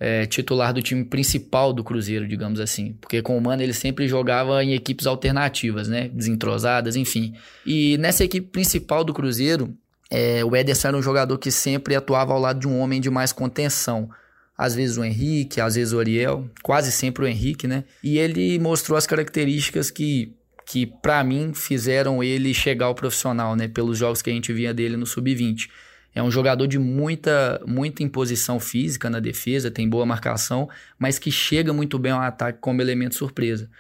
[0.05, 2.97] é, titular do time principal do Cruzeiro, digamos assim.
[3.01, 6.09] Porque com o Mano ele sempre jogava em equipes alternativas, né?
[6.09, 7.35] Desentrosadas, enfim.
[7.65, 9.73] E nessa equipe principal do Cruzeiro,
[10.11, 13.11] é, o Ederson era um jogador que sempre atuava ao lado de um homem de
[13.11, 14.11] mais contenção.
[14.59, 17.85] Às vezes o Henrique, às vezes o Ariel, quase sempre o Henrique, né?
[18.03, 20.35] E ele mostrou as características que,
[20.67, 23.69] que para mim, fizeram ele chegar ao profissional, né?
[23.69, 25.69] Pelos jogos que a gente via dele no Sub-20.
[26.15, 31.31] É um jogador de muita, muita imposição física na defesa, tem boa marcação, mas que
[31.31, 33.71] chega muito bem ao ataque como elemento surpresa.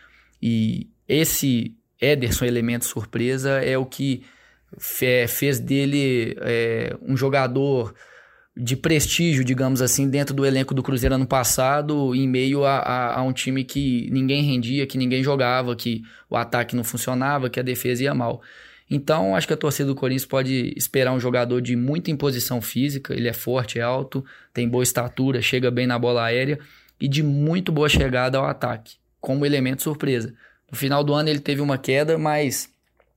[0.40, 4.24] E esse Ederson, elemento surpresa, é o que
[4.78, 7.94] fe- fez dele é, um jogador
[8.54, 13.18] de prestígio, digamos assim, dentro do elenco do Cruzeiro ano passado, em meio a, a,
[13.18, 17.58] a um time que ninguém rendia, que ninguém jogava, que o ataque não funcionava, que
[17.58, 18.42] a defesa ia mal.
[18.94, 23.14] Então, acho que a torcida do Corinthians pode esperar um jogador de muita imposição física,
[23.14, 26.58] ele é forte, é alto, tem boa estatura, chega bem na bola aérea
[27.00, 30.34] e de muito boa chegada ao ataque, como elemento surpresa.
[30.70, 32.68] No final do ano ele teve uma queda, mas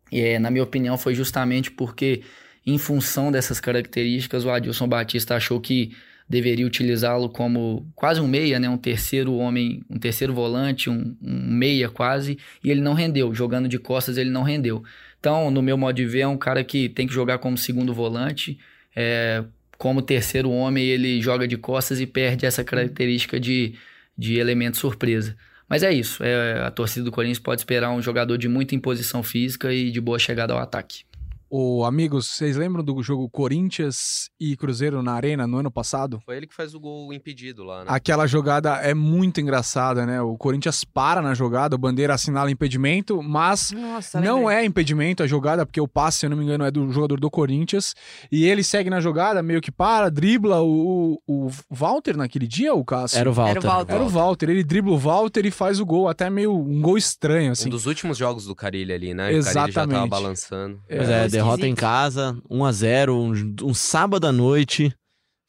[0.09, 2.21] é, na minha opinião foi justamente porque
[2.65, 5.91] em função dessas características, o Adilson Batista achou que
[6.27, 8.67] deveria utilizá-lo como quase um meia, né?
[8.67, 13.33] um terceiro homem, um terceiro volante, um, um, meia quase, e ele não rendeu.
[13.33, 14.83] Jogando de costas, ele não rendeu.
[15.25, 17.91] Então, no meu modo de ver, é um cara que tem que jogar como segundo
[17.95, 18.59] volante.
[18.95, 19.43] É,
[19.75, 23.73] como terceiro homem, ele joga de costas e perde essa característica de,
[24.15, 25.35] de elemento surpresa.
[25.67, 26.23] Mas é isso.
[26.23, 29.99] É, a torcida do Corinthians pode esperar um jogador de muita imposição física e de
[29.99, 31.05] boa chegada ao ataque.
[31.57, 36.21] Ô, amigos, vocês lembram do jogo Corinthians e Cruzeiro na Arena no ano passado?
[36.25, 37.85] Foi ele que faz o gol impedido lá, né?
[37.87, 40.21] Aquela jogada é muito engraçada, né?
[40.21, 45.27] O Corinthians para na jogada, o Bandeira assinala impedimento, mas Nossa, não é impedimento a
[45.27, 47.95] jogada, porque o passe, se eu não me engano, é do jogador do Corinthians.
[48.29, 52.73] E ele segue na jogada, meio que para, dribla o, o, o Walter naquele dia,
[52.73, 53.17] o Cássio?
[53.17, 53.51] Era o Walter.
[53.51, 53.93] Era o Walter.
[53.93, 56.97] Era o Walter, ele dribla o Walter e faz o gol, até meio um gol
[56.97, 57.67] estranho, assim.
[57.67, 59.27] Um dos últimos jogos do Carilli ali, né?
[59.27, 60.09] O Carilli já tava Exatamente.
[60.09, 60.81] balançando.
[60.89, 61.71] É, é, derrota esquisito.
[61.71, 64.93] em casa, 1x0, um, um sábado à noite.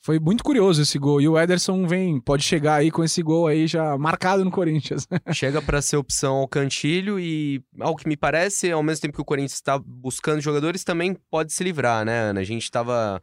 [0.06, 1.20] Foi muito curioso esse gol.
[1.20, 5.04] E o Ederson vem, pode chegar aí com esse gol aí já marcado no Corinthians.
[5.34, 9.20] Chega para ser opção ao Cantilho e, ao que me parece, ao mesmo tempo que
[9.20, 12.40] o Corinthians está buscando jogadores, também pode se livrar, né, Ana?
[12.40, 13.20] A gente estava.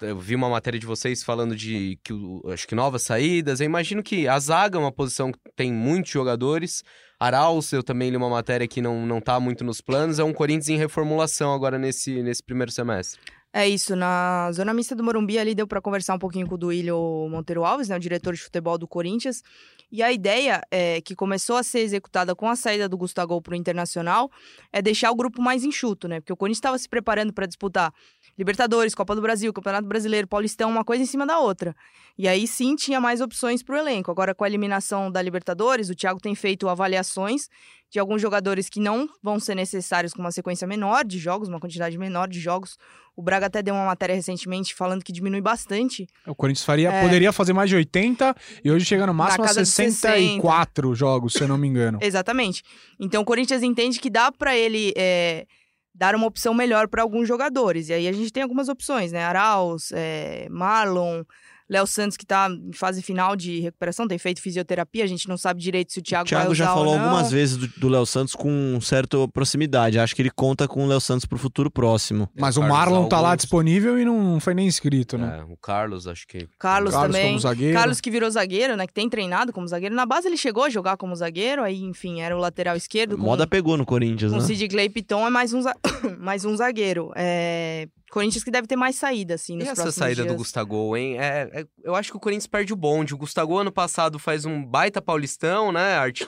[0.00, 2.12] Eu vi uma matéria de vocês falando de que
[2.52, 3.60] acho que novas saídas.
[3.60, 6.82] Eu imagino que a zaga é uma posição que tem muitos jogadores.
[7.20, 10.18] Arauz, eu também li uma matéria que não, não tá muito nos planos.
[10.18, 13.20] É um Corinthians em reformulação agora nesse, nesse primeiro semestre.
[13.50, 16.58] É isso, na zona mista do Morumbi ali deu para conversar um pouquinho com o
[16.58, 19.42] Duílio Monteiro Alves, né, o diretor de futebol do Corinthians.
[19.90, 23.52] E a ideia é que começou a ser executada com a saída do Gustavo para
[23.52, 24.30] o Internacional
[24.70, 26.20] é deixar o grupo mais enxuto, né?
[26.20, 27.90] Porque o Corinthians estava se preparando para disputar
[28.36, 31.74] Libertadores, Copa do Brasil, Campeonato Brasileiro, Paulistão, uma coisa em cima da outra.
[32.18, 34.10] E aí sim tinha mais opções para o elenco.
[34.10, 37.48] Agora com a eliminação da Libertadores, o Thiago tem feito avaliações
[37.90, 41.58] de alguns jogadores que não vão ser necessários com uma sequência menor de jogos, uma
[41.58, 42.76] quantidade menor de jogos.
[43.16, 46.06] O Braga até deu uma matéria recentemente falando que diminui bastante.
[46.26, 47.02] O Corinthians faria, É.
[47.02, 51.32] poderia fazer mais de 80 e hoje chega no máximo a casa de 64 jogos,
[51.32, 51.98] se eu não me engano.
[52.02, 52.62] Exatamente.
[53.00, 55.46] Então o Corinthians entende que dá para ele é,
[55.94, 57.88] dar uma opção melhor para alguns jogadores.
[57.88, 59.24] E aí a gente tem algumas opções, né?
[59.24, 61.24] Arauz, é, Marlon,
[61.68, 65.36] Léo Santos, que tá em fase final de recuperação, tem feito fisioterapia, a gente não
[65.36, 67.04] sabe direito se o O Thiago, Thiago vai usar já falou ou não.
[67.04, 69.98] algumas vezes do- Léo Santos com certa proximidade.
[69.98, 72.28] Acho que ele conta com o Léo Santos pro futuro próximo.
[72.38, 73.42] Mas o Marlon tá lá Augusto.
[73.46, 75.40] disponível e não foi nem inscrito, né?
[75.40, 76.48] É, o Carlos, acho que.
[76.58, 77.28] Carlos, Carlos também.
[77.28, 77.74] como zagueiro.
[77.76, 78.86] Carlos que virou zagueiro, né?
[78.86, 79.94] Que tem treinado como zagueiro.
[79.94, 83.16] Na base ele chegou a jogar como zagueiro, aí, enfim, era o lateral esquerdo.
[83.16, 84.44] Com, Moda pegou no Corinthians, com né?
[84.44, 85.76] Sid Clay Piton é mais um, za-
[86.18, 87.12] mais um zagueiro.
[87.14, 87.88] É...
[88.10, 90.36] Corinthians que deve ter mais saída, assim, E nos essa próximos saída do dias.
[90.38, 91.18] Gustavo, hein?
[91.18, 93.14] É, é- eu acho que o Corinthians perde o bonde.
[93.14, 95.96] O Gustavo, ano passado, faz um baita paulistão, né?
[95.96, 96.26] Arte-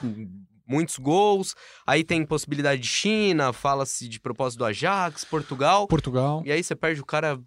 [0.66, 1.56] Muitos gols.
[1.84, 5.88] Aí tem possibilidade de China, fala-se de propósito do Ajax, Portugal.
[5.88, 6.42] Portugal.
[6.46, 7.40] E aí você perde o cara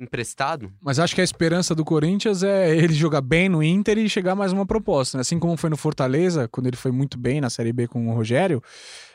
[0.00, 0.72] emprestado.
[0.80, 4.36] Mas acho que a esperança do Corinthians é ele jogar bem no Inter e chegar
[4.36, 5.18] mais uma proposta.
[5.18, 5.22] né?
[5.22, 8.14] Assim como foi no Fortaleza, quando ele foi muito bem na Série B com o
[8.14, 8.62] Rogério,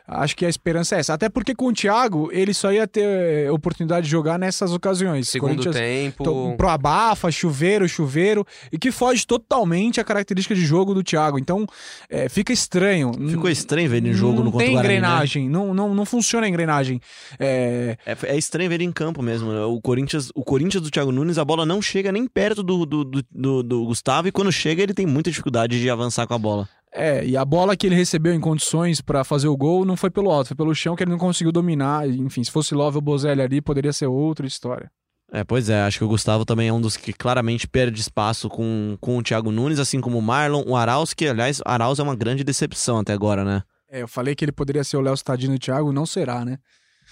[0.06, 1.13] Acho que a esperança é essa.
[1.13, 5.30] Até porque com o Thiago, ele só ia ter oportunidade de jogar nessas ocasiões.
[5.30, 6.24] Segundo tempo.
[6.52, 11.39] to- Pro abafa, chuveiro, chuveiro, e que foge totalmente a característica de jogo do Thiago.
[11.39, 11.66] Então,
[12.10, 13.12] é, fica estranho.
[13.30, 15.08] Ficou estranho ver ele em jogo não no contra tem o Guarani, né?
[15.08, 17.00] engrenagem, não, não, não funciona a engrenagem.
[17.39, 19.52] É, É, é estranho ver ele em campo mesmo.
[19.54, 19.62] né?
[19.63, 23.04] O Corinthians, o Corinthians do Thiago Nunes, a bola não chega nem perto do, do,
[23.06, 26.38] do, do- do Gustavo, e quando chega, ele tem muita dificuldade de avançar com a
[26.38, 26.68] bola.
[26.95, 30.12] É, e a bola que ele recebeu em condições pra fazer o gol não foi
[30.12, 32.08] pelo alto, foi pelo chão que ele não conseguiu dominar.
[32.08, 34.91] Enfim, se fosse Love ou Bozelli ali, poderia ser outra história.
[35.32, 38.47] É, pois é, acho que o Gustavo também é um dos que claramente perde espaço
[38.47, 41.97] com, com o Thiago Nunes, assim como o Marlon, o Arauz, que aliás, o Arauz
[41.97, 43.63] é uma grande decepção até agora, né?
[43.89, 46.45] É, eu falei que ele poderia ser o Léo Stadino e o Thiago, não será,
[46.45, 46.60] né?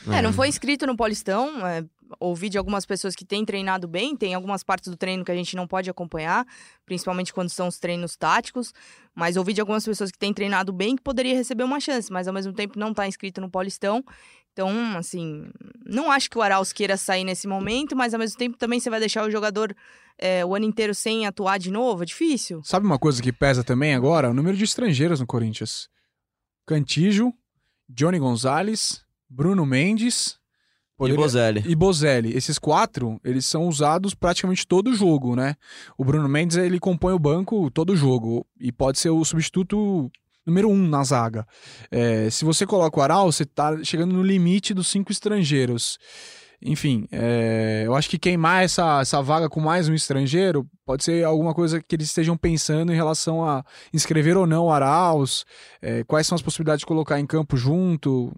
[0.07, 1.65] É, não foi inscrito no Paulistão.
[1.67, 1.83] é,
[2.19, 4.15] ouvi de algumas pessoas que têm treinado bem.
[4.15, 6.45] Tem algumas partes do treino que a gente não pode acompanhar,
[6.86, 8.74] principalmente quando são os treinos táticos.
[9.15, 12.28] Mas ouvi de algumas pessoas que têm treinado bem que poderia receber uma chance, mas
[12.28, 14.04] ao mesmo tempo não está inscrito no Paulistão.
[14.54, 15.50] Então, assim,
[15.86, 18.89] não acho que o Arauz queira sair nesse momento, mas ao mesmo tempo também você
[18.89, 19.74] vai deixar o jogador
[20.17, 22.04] é, o ano inteiro sem atuar de novo?
[22.04, 22.62] É difícil.
[22.63, 24.30] Sabe uma coisa que pesa também agora?
[24.30, 25.89] O número de estrangeiros no Corinthians.
[26.67, 27.34] Cantijo,
[27.88, 30.40] Johnny Gonzalez, Bruno Mendes
[31.07, 31.63] E poderia- Bozelli.
[31.65, 32.37] e Bozelli.
[32.37, 35.55] Esses quatro, eles são usados praticamente todo jogo, né?
[35.97, 40.11] O Bruno Mendes, ele compõe o banco todo jogo e pode ser o substituto
[40.45, 41.45] número um na zaga.
[41.89, 45.97] É, se você coloca o Aral, você tá chegando no limite dos cinco estrangeiros.
[46.63, 51.23] Enfim, é, eu acho que queimar essa, essa vaga com mais um estrangeiro pode ser
[51.25, 55.43] alguma coisa que eles estejam pensando em relação a inscrever ou não o Arauz,
[55.81, 58.31] é, quais são as possibilidades de colocar em campo junto.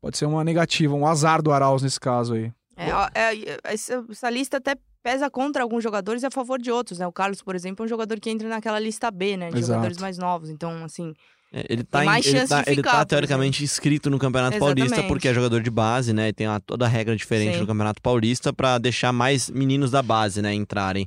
[0.00, 2.52] Pode ser uma negativa, um azar do Arauz nesse caso aí.
[2.76, 6.70] É, ó, é, essa, essa lista até pesa contra alguns jogadores e a favor de
[6.70, 7.06] outros, né?
[7.06, 9.50] O Carlos, por exemplo, é um jogador que entra naquela lista B, né?
[9.50, 9.68] De Exato.
[9.74, 10.50] jogadores mais novos.
[10.50, 11.12] Então, assim,
[11.52, 14.10] É, Ele tá, Tem em- mais ele chance tá, de ele ficar, tá teoricamente inscrito
[14.10, 15.08] no Campeonato Paulista Exatamente.
[15.08, 16.28] porque é jogador de base, né?
[16.28, 17.60] E tem uma, toda a regra diferente Sim.
[17.60, 21.06] no Campeonato Paulista pra deixar mais meninos da base, né, entrarem.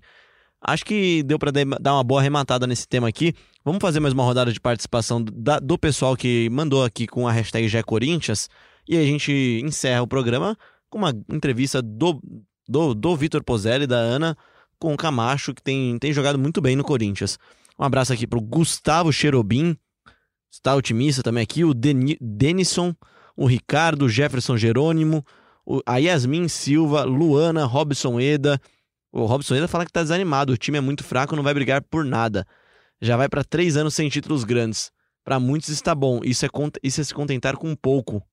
[0.62, 3.34] Acho que deu pra de- dar uma boa arrematada nesse tema aqui.
[3.66, 7.32] Vamos fazer mais uma rodada de participação da- do pessoal que mandou aqui com a
[7.34, 8.50] hashtag GéCorinthians
[8.90, 10.58] e a gente encerra o programa
[10.90, 12.20] com uma entrevista do,
[12.68, 14.36] do, do Vitor Pozelli e da Ana
[14.80, 17.38] com o Camacho, que tem, tem jogado muito bem no Corinthians.
[17.78, 19.78] Um abraço aqui pro Gustavo Cherobim,
[20.52, 22.96] está otimista também aqui, o Deni- Denison,
[23.38, 25.24] o Ricardo, o Jefferson Jerônimo,
[25.66, 28.60] o- a Yasmin Silva, Luana, Robson Eda.
[29.12, 31.82] O Robson Eda fala que tá desanimado, o time é muito fraco, não vai brigar
[31.84, 32.46] por nada.
[33.02, 34.92] Já vai para três anos sem títulos grandes.
[35.24, 36.50] Para muitos está bom, isso é,
[36.82, 38.24] isso é se contentar com pouco.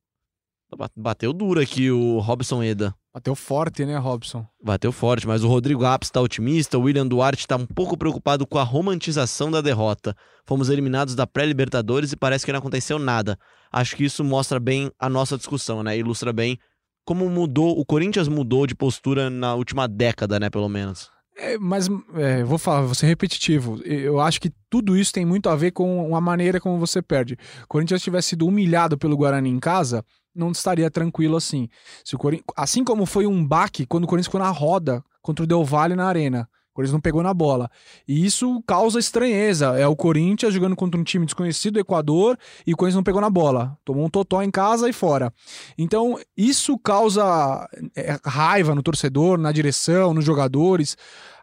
[0.74, 2.94] Ba- Bateu duro aqui o Robson Eda.
[3.14, 4.46] Bateu forte, né, Robson?
[4.62, 8.46] Bateu forte, mas o Rodrigo Apes está otimista, o William Duarte está um pouco preocupado
[8.46, 10.14] com a romantização da derrota.
[10.44, 13.38] Fomos eliminados da pré-Libertadores e parece que não aconteceu nada.
[13.72, 15.96] Acho que isso mostra bem a nossa discussão, né?
[15.96, 16.58] Ilustra bem
[17.06, 21.08] como mudou, o Corinthians mudou de postura na última década, né, pelo menos.
[21.38, 23.78] É, mas é, vou falar, vou ser repetitivo.
[23.84, 27.34] Eu acho que tudo isso tem muito a ver com a maneira como você perde.
[27.64, 30.02] O Corinthians tivesse sido humilhado pelo Guarani em casa,
[30.34, 31.68] não estaria tranquilo assim.
[32.02, 32.40] Se o Corin...
[32.56, 35.94] Assim como foi um baque quando o Corinthians ficou na roda contra o Del Valle
[35.94, 36.48] na arena.
[36.76, 37.70] Corinthians não pegou na bola.
[38.06, 39.78] E isso causa estranheza.
[39.78, 43.20] É o Corinthians jogando contra um time desconhecido do Equador e o Corinthians não pegou
[43.20, 43.78] na bola.
[43.82, 45.32] Tomou um totó em casa e fora.
[45.78, 50.98] Então, isso causa é, raiva no torcedor, na direção, nos jogadores.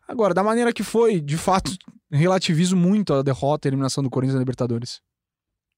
[0.07, 1.71] Agora, da maneira que foi, de fato,
[2.11, 5.01] relativizo muito a derrota e a eliminação do Corinthians na Libertadores.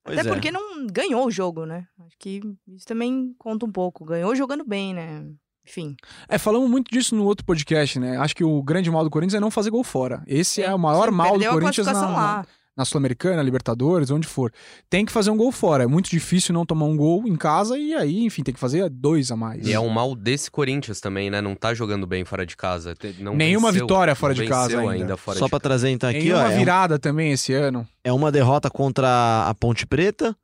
[0.03, 0.33] Pois até é.
[0.33, 1.87] porque não ganhou o jogo, né?
[2.05, 4.03] Acho que isso também conta um pouco.
[4.03, 5.25] Ganhou jogando bem, né?
[5.67, 5.95] Enfim.
[6.30, 8.17] É, falamos muito disso no outro podcast, né?
[8.17, 10.21] Acho que o grande mal do Corinthians é não fazer gol fora.
[10.28, 12.45] Esse é Sim, o maior sim, mal do Corinthians na, lá.
[12.78, 14.51] na Sul-Americana, Libertadores, onde for.
[14.89, 15.84] Tem que fazer um gol fora.
[15.84, 18.88] É muito difícil não tomar um gol em casa e aí, enfim, tem que fazer
[18.89, 19.65] dois a mais.
[19.67, 21.42] E é um mal desse Corinthians também, né?
[21.42, 22.94] Não tá jogando bem fora de casa.
[23.19, 25.17] Não Nenhuma venceu, vitória fora não de casa venceu ainda.
[25.17, 27.87] fora Só pra trazer então aqui, Tem ó, uma é, um- virada também esse ano.
[28.04, 30.35] é uma derrota contra a Ponte Preta,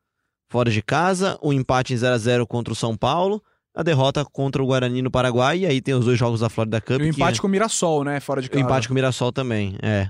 [0.49, 3.41] fora de casa, um empate em 0 a 0 contra o São Paulo,
[3.75, 6.81] a derrota contra o Guarani no Paraguai e aí tem os dois jogos da Florida
[6.81, 6.91] Cup.
[6.91, 8.19] E o que- empate com o Mirassol, né?
[8.19, 8.63] Fora de o casa.
[8.63, 10.09] empate com o Mirassol também, é.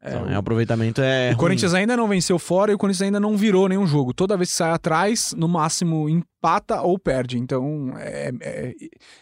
[0.00, 2.78] É, Então, o- é, o aproveitamento é O Corinthians ainda não venceu fora e o
[2.78, 4.14] Corinthians ainda não virou nenhum jogo.
[4.14, 7.36] Toda vez que sai atrás, no máximo empata ou perde.
[7.36, 8.74] Então, é- é-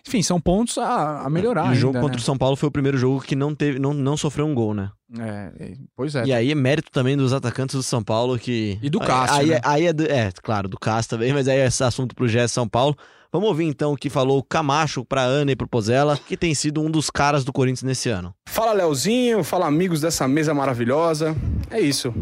[0.07, 1.73] enfim, são pontos a, a melhorar.
[1.73, 3.95] O jogo ainda, contra o São Paulo foi o primeiro jogo que não teve, não,
[3.95, 4.91] não sofreu um gol, né?
[5.09, 5.51] né?
[5.59, 6.27] É, é, pois é.
[6.27, 9.37] E aí é mérito também dos atacantes do São Paulo que E do aí- Cássio,
[9.41, 9.55] Aí, né?
[9.57, 12.29] é- aí é, do- é, claro, do Cássio também, mas aí é esse assunto pro
[12.29, 12.95] GE São Paulo.
[13.37, 16.55] Vamos ouvir então o que falou o Camacho pra Ana e pro Pozella, que tem
[16.55, 18.35] sido um dos caras do Corinthians nesse ano.
[18.49, 21.37] Fala Leozinho, fala amigos dessa mesa maravilhosa.
[21.71, 22.15] É isso.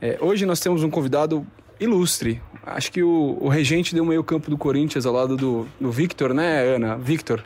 [0.00, 1.46] É, hoje nós temos um convidado
[1.78, 5.90] ilustre, acho que o, o regente deu meio campo do Corinthians ao lado do, do
[5.90, 6.98] Victor, né, Ana?
[6.98, 7.44] Victor.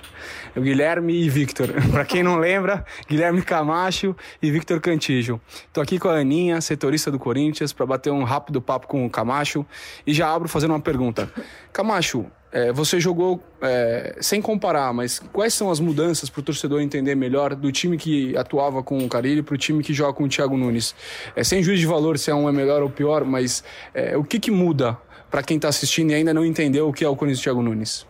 [0.57, 1.75] O Guilherme e Victor.
[1.93, 5.39] para quem não lembra, Guilherme Camacho e Victor Cantijo.
[5.75, 9.11] Tô aqui com a Aninha, setorista do Corinthians, para bater um rápido papo com o
[9.11, 9.65] Camacho
[10.07, 11.31] e já abro fazendo uma pergunta.
[11.71, 16.81] Camacho, é, você jogou é, sem comparar, mas quais são as mudanças para o torcedor
[16.81, 20.23] entender melhor do time que atuava com o Carilli para o time que joga com
[20.23, 20.95] o Thiago Nunes?
[21.35, 24.23] É, sem juízo de valor se é um é melhor ou pior, mas é, o
[24.23, 24.97] que, que muda
[25.29, 28.07] para quem está assistindo e ainda não entendeu o que é o Corinthians Thiago Nunes?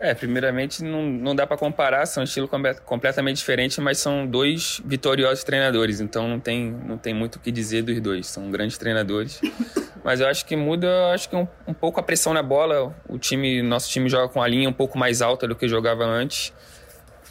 [0.00, 2.48] É, primeiramente não, não dá para comparar, são estilos
[2.86, 7.52] completamente diferentes, mas são dois vitoriosos treinadores, então não tem, não tem muito o que
[7.52, 9.38] dizer dos dois, são grandes treinadores.
[10.06, 12.94] Mas eu acho que muda, acho que um, um, pouco a pressão na bola.
[13.08, 16.04] O time, nosso time joga com a linha um pouco mais alta do que jogava
[16.04, 16.52] antes.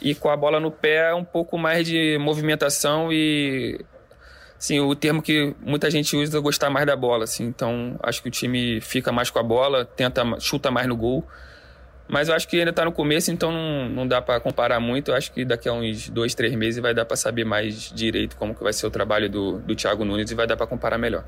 [0.02, 3.80] E com a bola no pé, um pouco mais de movimentação e
[4.58, 7.44] sim, o termo que muita gente usa é gostar mais da bola, assim.
[7.44, 11.26] Então, acho que o time fica mais com a bola, tenta chuta mais no gol.
[12.06, 15.12] Mas eu acho que ainda está no começo, então não, não dá para comparar muito.
[15.12, 18.36] Eu acho que daqui a uns dois, três meses vai dar para saber mais direito
[18.36, 20.98] como que vai ser o trabalho do, do Thiago Nunes e vai dar para comparar
[20.98, 21.24] melhor.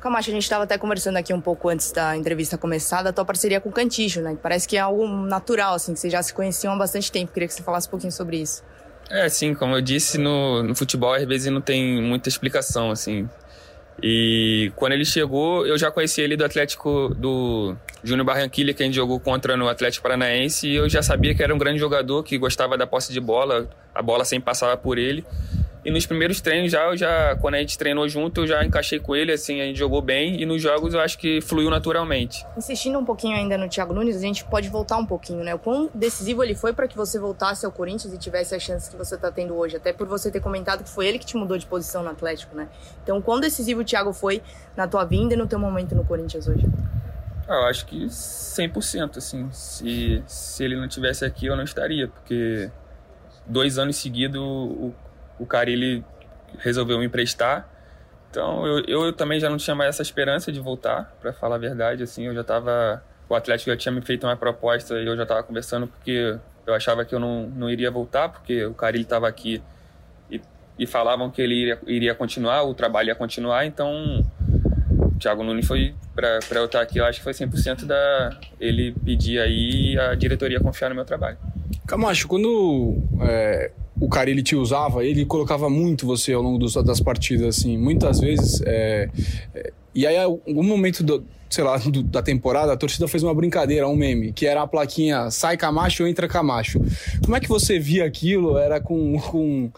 [0.00, 3.24] Camacho, a gente estava até conversando aqui um pouco antes da entrevista começar, da tua
[3.24, 4.36] parceria com o Cantijo, né?
[4.42, 7.32] Parece que é algo natural, assim, que vocês já se conheciam há bastante tempo.
[7.32, 8.64] Queria que você falasse um pouquinho sobre isso.
[9.10, 13.28] É, sim, como eu disse, no, no futebol às vezes não tem muita explicação, assim.
[14.02, 18.86] E quando ele chegou, eu já conheci ele do Atlético do Júnior Barranquilla, que a
[18.86, 22.22] gente jogou contra no Atlético Paranaense, e eu já sabia que era um grande jogador,
[22.22, 25.26] que gostava da posse de bola, a bola sempre passava por ele.
[25.82, 29.00] E nos primeiros treinos já, eu já, quando a gente treinou junto, eu já encaixei
[29.00, 30.40] com ele, assim, a gente jogou bem.
[30.40, 32.44] E nos jogos eu acho que fluiu naturalmente.
[32.56, 35.54] Insistindo um pouquinho ainda no Thiago Nunes, a gente pode voltar um pouquinho, né?
[35.54, 38.90] O quão decisivo ele foi para que você voltasse ao Corinthians e tivesse as chances
[38.90, 39.76] que você tá tendo hoje.
[39.76, 42.54] Até por você ter comentado que foi ele que te mudou de posição no Atlético,
[42.54, 42.68] né?
[43.02, 44.42] Então, o quão decisivo o Thiago foi
[44.76, 46.66] na tua vinda e no teu momento no Corinthians hoje?
[47.48, 49.48] Ah, eu acho que 100%, assim.
[49.50, 52.70] Se, se ele não tivesse aqui, eu não estaria, porque
[53.46, 54.92] dois anos seguidos o
[55.40, 56.04] o cara ele
[56.58, 57.68] resolveu me emprestar.
[58.30, 61.58] Então eu, eu também já não tinha mais essa esperança de voltar, para falar a
[61.58, 62.02] verdade.
[62.02, 63.02] Assim, eu já estava.
[63.28, 66.36] O Atlético já tinha me feito uma proposta e eu já estava conversando porque
[66.66, 69.62] eu achava que eu não, não iria voltar, porque o cara estava aqui
[70.30, 70.40] e,
[70.78, 73.64] e, falavam que ele iria, iria continuar, o trabalho ia continuar.
[73.66, 74.24] Então
[74.90, 78.92] o Thiago Nunes foi para eu estar aqui, eu acho que foi 100% da ele
[79.04, 81.38] pedir aí a diretoria confiar no meu trabalho.
[81.86, 83.70] Camacho, quando é,
[84.00, 88.18] o Carilli te usava, ele colocava muito você ao longo dos, das partidas, assim, muitas
[88.18, 88.62] vezes.
[88.64, 89.08] É,
[89.54, 93.34] é, e aí, algum momento do, sei lá, do, da temporada, a torcida fez uma
[93.34, 96.80] brincadeira, um meme, que era a plaquinha sai Camacho ou entra Camacho.
[97.22, 98.56] Como é que você via aquilo?
[98.56, 99.70] Era com, com.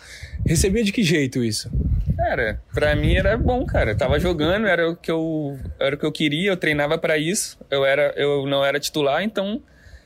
[0.46, 1.70] Recebia de que jeito isso?
[2.16, 3.92] Cara, pra mim era bom, cara.
[3.92, 7.18] Eu tava jogando, era o que eu, era o que eu queria, eu treinava para
[7.18, 7.58] isso.
[7.70, 9.60] Eu, era, eu não era titular, então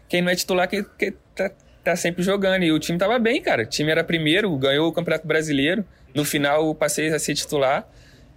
[0.09, 1.51] quem não é titular que, que tá,
[1.87, 2.65] tá sempre jogando.
[2.65, 3.63] E o time tava bem, cara.
[3.63, 5.85] O time era primeiro, ganhou o Campeonato Brasileiro.
[6.15, 7.89] No final, passei a ser titular.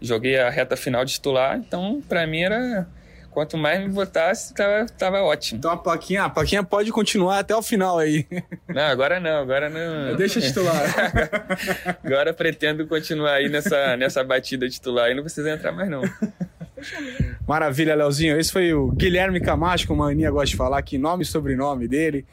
[0.02, 1.58] Joguei a reta final de titular.
[1.58, 2.88] Então, para mim, era.
[3.32, 5.60] Quanto mais me botasse, tava, tava ótimo.
[5.60, 8.26] Então a plaquinha, a plaquinha pode continuar até o final aí.
[8.68, 10.16] Não, agora não, agora não.
[10.16, 10.84] Deixa titular.
[12.04, 16.02] agora pretendo continuar aí nessa, nessa batida titular e não precisa entrar mais não.
[17.48, 18.40] Maravilha, Leozinho.
[18.40, 21.88] Esse foi o Guilherme Camacho, como a Aninha gosta de falar aqui, nome e sobrenome
[21.88, 22.26] dele,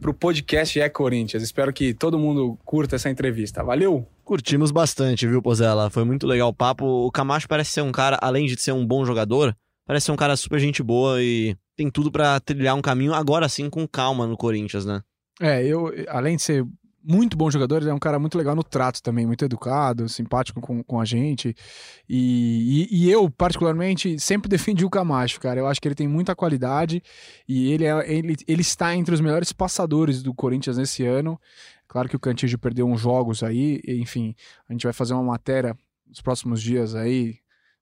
[0.00, 1.42] pro podcast É Corinthians.
[1.42, 3.62] Espero que todo mundo curta essa entrevista.
[3.62, 4.06] Valeu!
[4.24, 5.90] Curtimos bastante, viu, Pozella?
[5.90, 6.84] Foi muito legal o papo.
[6.84, 9.54] O Camacho parece ser um cara, além de ser um bom jogador,
[9.86, 13.48] parece ser um cara super gente boa e tem tudo para trilhar um caminho agora
[13.48, 15.02] sim com calma no Corinthians, né?
[15.40, 16.64] É, eu, além de ser
[17.04, 20.60] muito bom jogador, ele é um cara muito legal no trato também, muito educado, simpático
[20.60, 21.54] com, com a gente.
[22.08, 25.60] E, e, e, eu, particularmente, sempre defendi o Camacho, cara.
[25.60, 27.02] Eu acho que ele tem muita qualidade
[27.46, 31.38] e ele, é, ele, ele está entre os melhores passadores do Corinthians nesse ano.
[31.86, 34.34] Claro que o Cantígio perdeu uns jogos aí, enfim,
[34.68, 35.76] a gente vai fazer uma matéria
[36.06, 37.36] nos próximos dias aí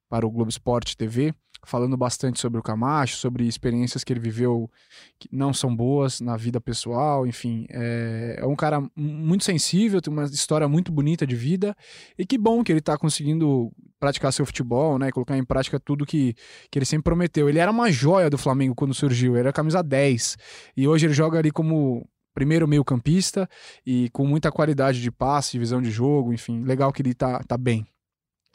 [0.08, 1.32] para o Globo Esporte TV
[1.64, 4.70] falando bastante sobre o Camacho, sobre experiências que ele viveu
[5.18, 7.66] que não são boas na vida pessoal, enfim.
[7.70, 11.76] É, é um cara muito sensível, tem uma história muito bonita de vida,
[12.18, 16.04] e que bom que ele está conseguindo praticar seu futebol, né, colocar em prática tudo
[16.04, 16.34] que,
[16.70, 17.48] que ele sempre prometeu.
[17.48, 20.36] Ele era uma joia do Flamengo quando surgiu, ele era camisa 10,
[20.76, 22.04] e hoje ele joga ali como
[22.34, 23.48] primeiro meio campista
[23.86, 27.56] e com muita qualidade de passe, visão de jogo, enfim, legal que ele tá, tá
[27.56, 27.86] bem.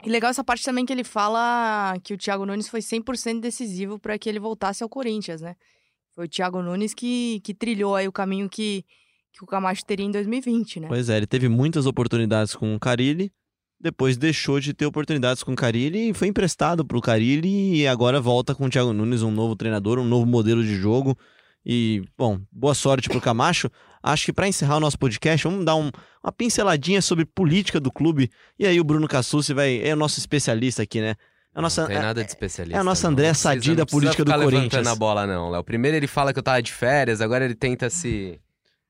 [0.04, 3.98] E legal essa parte também que ele fala que o Thiago Nunes foi 100% decisivo
[3.98, 5.56] para que ele voltasse ao Corinthians, né?
[6.14, 8.86] Foi o Thiago Nunes que, que trilhou aí o caminho que,
[9.34, 10.88] que o Camacho teria em 2020, né?
[10.88, 13.32] Pois é, ele teve muitas oportunidades com o Carilli,
[13.80, 17.88] depois deixou de ter oportunidades com o Carilli e foi emprestado para o Carilli e
[17.88, 21.18] agora volta com o Thiago Nunes, um novo treinador, um novo modelo de jogo.
[21.66, 23.70] E, bom, boa sorte para o Camacho.
[24.02, 25.92] Acho que para encerrar o nosso podcast, vamos dar um,
[26.24, 28.30] uma pinceladinha sobre política do clube.
[28.58, 31.16] E aí o Bruno Cassucci vai, é o nosso especialista aqui, né?
[31.54, 32.78] A nossa, não tem nada de especialista.
[32.78, 34.84] É a nossa André Sadi da política do Corinthians.
[34.86, 35.64] Não na bola, não, Léo.
[35.64, 38.40] Primeiro ele fala que eu tava de férias, agora ele tenta se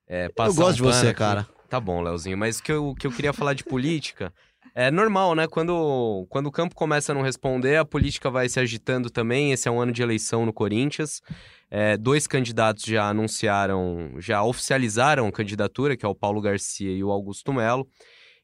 [0.05, 1.20] é, passar Eu gosto um de você, aqui.
[1.20, 1.47] cara.
[1.70, 2.38] Tá bom, Léozinho.
[2.38, 4.34] Mas o que eu, que eu queria falar de política
[4.80, 5.47] é normal, né?
[5.47, 9.51] Quando, quando o campo começa a não responder, a política vai se agitando também.
[9.51, 11.19] Esse é um ano de eleição no Corinthians.
[11.67, 17.03] É, dois candidatos já anunciaram, já oficializaram a candidatura, que é o Paulo Garcia e
[17.03, 17.88] o Augusto Melo.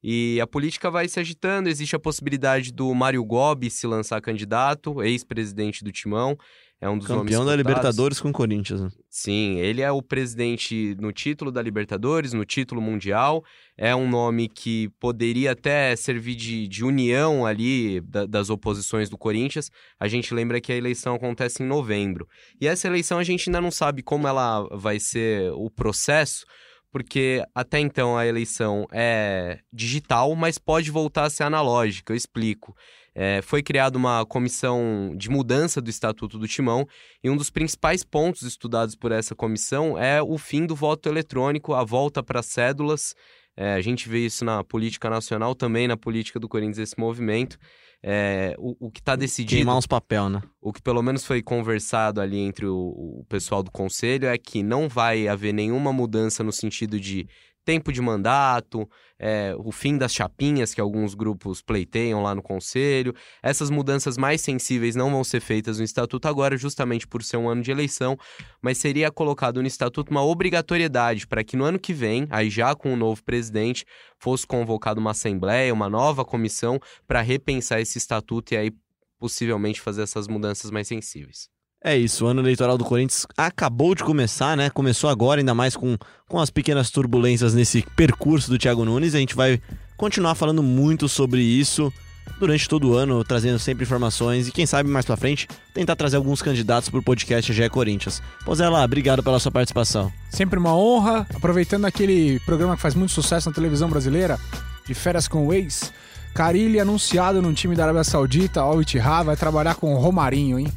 [0.03, 5.03] E a política vai se agitando, existe a possibilidade do Mário Gobi se lançar candidato,
[5.03, 6.36] ex-presidente do Timão.
[6.84, 8.81] É um dos Campeão da Libertadores com o Corinthians.
[8.81, 8.89] Né?
[9.09, 13.41] Sim, ele é o presidente no título da Libertadores, no título mundial.
[13.77, 19.17] É um nome que poderia até servir de, de união ali da, das oposições do
[19.17, 19.71] Corinthians.
[19.97, 22.27] A gente lembra que a eleição acontece em novembro.
[22.59, 26.45] E essa eleição a gente ainda não sabe como ela vai ser o processo,
[26.91, 32.11] porque até então a eleição é digital, mas pode voltar a ser analógica.
[32.11, 32.75] Eu explico.
[33.16, 36.88] É, foi criada uma comissão de mudança do Estatuto do Timão
[37.24, 41.74] e um dos principais pontos estudados por essa comissão é o fim do voto eletrônico,
[41.74, 43.14] a volta para cédulas.
[43.55, 47.57] É, a gente vê isso na política nacional, também na política do Corinthians, esse movimento.
[48.05, 49.55] É, o, o, que está decidido.
[49.55, 50.41] Queimar uns papel, né?
[50.61, 54.61] O que pelo menos foi conversado ali entre o, o pessoal do conselho é que
[54.61, 57.30] não vai haver nenhuma mudança no sentido de
[57.64, 63.14] tempo de mandato, é, o fim das chapinhas que alguns grupos pleiteiam lá no conselho.
[63.41, 67.49] Essas mudanças mais sensíveis não vão ser feitas no estatuto agora, justamente por ser um
[67.49, 68.18] ano de eleição,
[68.61, 72.76] mas seria colocado no estatuto uma obrigatoriedade para que no ano que vem, aí já
[72.76, 73.86] com o novo presidente,
[74.18, 78.72] fosse convocada uma assembleia, uma nova comissão para repensar esse estatuto e aí
[79.18, 81.49] possivelmente fazer essas mudanças mais sensíveis.
[81.86, 84.69] É isso, o ano eleitoral do Corinthians acabou de começar, né?
[84.69, 85.97] Começou agora, ainda mais com,
[86.29, 89.13] com as pequenas turbulências nesse percurso do Thiago Nunes.
[89.13, 89.59] A gente vai
[89.97, 91.91] continuar falando muito sobre isso
[92.39, 96.15] durante todo o ano, trazendo sempre informações e quem sabe mais pra frente tentar trazer
[96.15, 98.23] alguns candidatos pro podcast GE Corinthians.
[98.45, 100.09] Pozela, obrigado pela sua participação.
[100.29, 104.39] Sempre uma honra, aproveitando aquele programa que faz muito sucesso na televisão brasileira,
[104.86, 105.91] de férias com o ex.
[106.34, 110.71] Carilli anunciado no time da Arábia Saudita, Al Ittihad, vai trabalhar com o Romarinho, hein?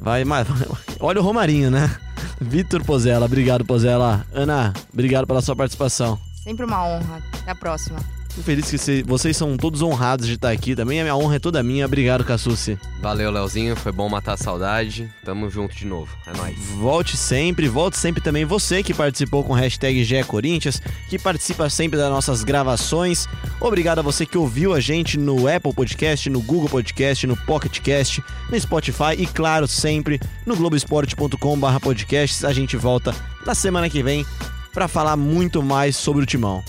[0.00, 0.46] Vai, mas
[1.00, 1.94] olha o Romarinho, né?
[2.40, 4.26] Vitor Pozella, obrigado, Pozella.
[4.32, 6.18] Ana, obrigado pela sua participação.
[6.42, 7.22] Sempre uma honra.
[7.40, 7.98] Até a próxima.
[8.34, 10.98] Fico feliz que vocês são todos honrados de estar aqui também.
[10.98, 11.86] A minha honra é toda minha.
[11.86, 12.76] Obrigado, Cassucci.
[13.00, 13.76] Valeu, Leozinho.
[13.76, 15.08] Foi bom matar a saudade.
[15.24, 16.10] Tamo junto de novo.
[16.26, 16.58] É nóis.
[16.76, 17.68] Volte sempre.
[17.68, 22.42] Volte sempre também você que participou com o hashtag Corinthians, que participa sempre das nossas
[22.42, 23.28] gravações.
[23.60, 27.78] Obrigado a você que ouviu a gente no Apple Podcast, no Google Podcast, no Pocket
[27.78, 28.20] Cast,
[28.50, 32.44] no Spotify e, claro, sempre no globesport.com/podcasts.
[32.44, 33.14] A gente volta
[33.46, 34.26] na semana que vem
[34.72, 36.64] para falar muito mais sobre o Timão.